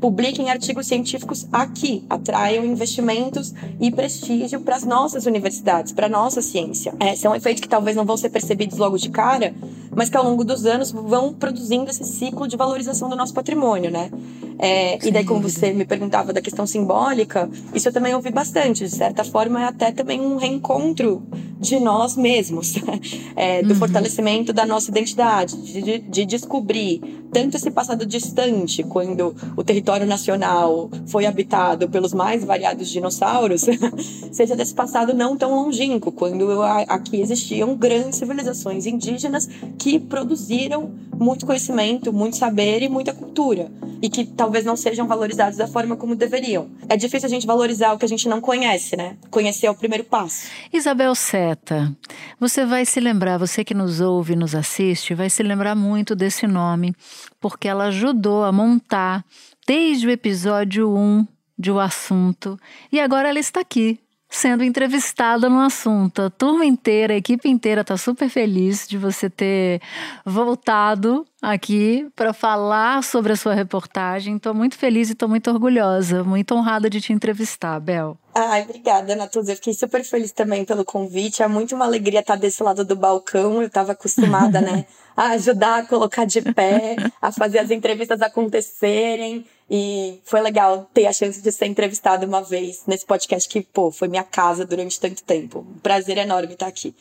publiquem 0.00 0.50
artigos 0.50 0.86
científicos 0.86 1.46
aqui, 1.52 2.04
atraiam 2.10 2.64
investimentos 2.64 3.54
e 3.80 3.90
prestígio 3.90 4.60
para 4.60 4.76
as 4.76 4.84
nossas 4.84 5.26
universidades, 5.26 5.92
para 5.92 6.06
a 6.06 6.08
nossa 6.08 6.42
ciência. 6.42 6.94
É, 7.00 7.14
são 7.14 7.34
efeitos 7.34 7.60
que 7.60 7.68
talvez 7.68 7.96
não 7.96 8.04
vão 8.04 8.16
ser 8.16 8.30
percebidos 8.30 8.78
logo 8.78 8.98
de 8.98 9.08
cara, 9.10 9.54
mas 9.94 10.10
que 10.10 10.16
ao 10.16 10.24
longo 10.24 10.44
dos 10.44 10.66
anos 10.66 10.90
vão 10.90 11.32
produzindo 11.32 11.90
esse 11.90 12.04
ciclo 12.04 12.46
de 12.46 12.56
valorização 12.56 13.08
do 13.08 13.16
nosso 13.16 13.32
patrimônio, 13.32 13.90
né? 13.90 14.10
É, 14.58 15.06
e 15.06 15.10
daí, 15.10 15.24
como 15.24 15.40
você 15.40 15.72
me 15.72 15.84
perguntava 15.84 16.32
da 16.32 16.40
questão 16.40 16.66
simbólica, 16.66 17.48
isso 17.74 17.88
eu 17.88 17.92
também 17.92 18.14
ouvi 18.14 18.30
bastante. 18.30 18.84
De 18.84 18.90
certa 18.90 19.22
forma, 19.22 19.62
é 19.62 19.64
até 19.66 19.92
também 19.92 20.20
um 20.20 20.36
reencontro 20.36 21.22
de 21.60 21.78
nós 21.78 22.16
mesmos, 22.16 22.74
é, 23.36 23.62
do 23.62 23.70
uhum. 23.70 23.78
fortalecimento 23.78 24.52
da 24.52 24.64
nossa 24.64 24.90
identidade, 24.90 25.56
de, 25.62 25.98
de 25.98 26.24
descobrir 26.24 27.25
tanto 27.36 27.58
esse 27.58 27.70
passado 27.70 28.06
distante, 28.06 28.82
quando 28.82 29.36
o 29.54 29.62
território 29.62 30.06
nacional 30.06 30.88
foi 31.06 31.26
habitado 31.26 31.86
pelos 31.86 32.14
mais 32.14 32.42
variados 32.42 32.88
dinossauros, 32.88 33.66
seja 34.32 34.56
desse 34.56 34.72
passado 34.72 35.12
não 35.12 35.36
tão 35.36 35.54
longínquo, 35.54 36.10
quando 36.10 36.62
aqui 36.88 37.20
existiam 37.20 37.76
grandes 37.76 38.18
civilizações 38.18 38.86
indígenas 38.86 39.46
que 39.76 39.98
produziram 39.98 40.90
muito 41.14 41.44
conhecimento, 41.44 42.10
muito 42.10 42.38
saber 42.38 42.82
e 42.82 42.88
muita 42.88 43.12
cultura, 43.12 43.70
e 44.02 44.08
que 44.08 44.24
talvez 44.24 44.64
não 44.64 44.76
sejam 44.76 45.06
valorizados 45.06 45.56
da 45.56 45.66
forma 45.66 45.96
como 45.96 46.14
deveriam. 46.14 46.68
É 46.88 46.96
difícil 46.96 47.26
a 47.26 47.30
gente 47.30 47.46
valorizar 47.46 47.92
o 47.92 47.98
que 47.98 48.04
a 48.04 48.08
gente 48.08 48.28
não 48.28 48.40
conhece, 48.40 48.96
né? 48.96 49.16
Conhecer 49.30 49.66
é 49.66 49.70
o 49.70 49.74
primeiro 49.74 50.04
passo. 50.04 50.46
Isabel 50.72 51.14
Seta, 51.14 51.94
você 52.38 52.64
vai 52.64 52.84
se 52.84 53.00
lembrar, 53.00 53.38
você 53.38 53.64
que 53.64 53.74
nos 53.74 54.00
ouve 54.00 54.36
nos 54.36 54.54
assiste, 54.54 55.14
vai 55.14 55.30
se 55.30 55.42
lembrar 55.42 55.74
muito 55.74 56.14
desse 56.14 56.46
nome, 56.46 56.94
porque 57.40 57.68
ela 57.68 57.86
ajudou 57.86 58.44
a 58.44 58.52
montar 58.52 59.24
desde 59.66 60.06
o 60.06 60.10
episódio 60.10 60.94
1 60.94 61.26
de 61.58 61.70
O 61.70 61.80
Assunto, 61.80 62.58
e 62.92 63.00
agora 63.00 63.28
ela 63.28 63.38
está 63.38 63.60
aqui 63.60 63.98
sendo 64.36 64.62
entrevistada 64.62 65.48
no 65.48 65.60
assunto. 65.60 66.22
A 66.22 66.30
turma 66.30 66.66
inteira, 66.66 67.14
a 67.14 67.16
equipe 67.16 67.48
inteira 67.48 67.80
está 67.80 67.96
super 67.96 68.28
feliz 68.28 68.86
de 68.86 68.98
você 68.98 69.30
ter 69.30 69.80
voltado 70.24 71.26
aqui 71.40 72.06
para 72.14 72.34
falar 72.34 73.02
sobre 73.02 73.32
a 73.32 73.36
sua 73.36 73.54
reportagem. 73.54 74.36
Estou 74.36 74.52
muito 74.52 74.76
feliz 74.76 75.08
e 75.08 75.12
estou 75.12 75.28
muito 75.28 75.50
orgulhosa, 75.50 76.22
muito 76.22 76.54
honrada 76.54 76.90
de 76.90 77.00
te 77.00 77.12
entrevistar, 77.12 77.80
Bel. 77.80 78.18
Ai, 78.34 78.64
obrigada, 78.64 79.16
Natuza. 79.16 79.52
Eu 79.52 79.56
fiquei 79.56 79.72
super 79.72 80.04
feliz 80.04 80.32
também 80.32 80.66
pelo 80.66 80.84
convite. 80.84 81.42
É 81.42 81.48
muito 81.48 81.74
uma 81.74 81.86
alegria 81.86 82.20
estar 82.20 82.36
desse 82.36 82.62
lado 82.62 82.84
do 82.84 82.94
balcão. 82.94 83.62
Eu 83.62 83.68
estava 83.68 83.92
acostumada, 83.92 84.60
né, 84.60 84.84
a 85.16 85.28
ajudar 85.30 85.78
a 85.78 85.86
colocar 85.86 86.26
de 86.26 86.42
pé, 86.42 86.96
a 87.22 87.32
fazer 87.32 87.60
as 87.60 87.70
entrevistas 87.70 88.20
acontecerem. 88.20 89.46
E 89.68 90.20
foi 90.24 90.40
legal 90.40 90.88
ter 90.94 91.06
a 91.06 91.12
chance 91.12 91.42
de 91.42 91.50
ser 91.50 91.66
entrevistada 91.66 92.24
uma 92.24 92.42
vez 92.42 92.82
nesse 92.86 93.04
podcast 93.04 93.48
que, 93.48 93.62
pô, 93.62 93.90
foi 93.90 94.06
minha 94.08 94.22
casa 94.22 94.64
durante 94.64 95.00
tanto 95.00 95.24
tempo. 95.24 95.66
Um 95.68 95.78
prazer 95.80 96.18
enorme 96.18 96.52
estar 96.52 96.68
aqui. 96.68 96.94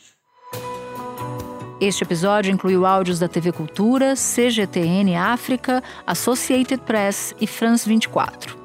Este 1.80 2.04
episódio 2.04 2.52
incluiu 2.52 2.86
áudios 2.86 3.20
da 3.20 3.28
TV 3.28 3.52
Cultura, 3.52 4.16
CGTN 4.16 5.16
África, 5.18 5.84
Associated 6.08 6.82
Press 6.84 7.36
e 7.40 7.46
France 7.46 7.88
24. 7.88 8.65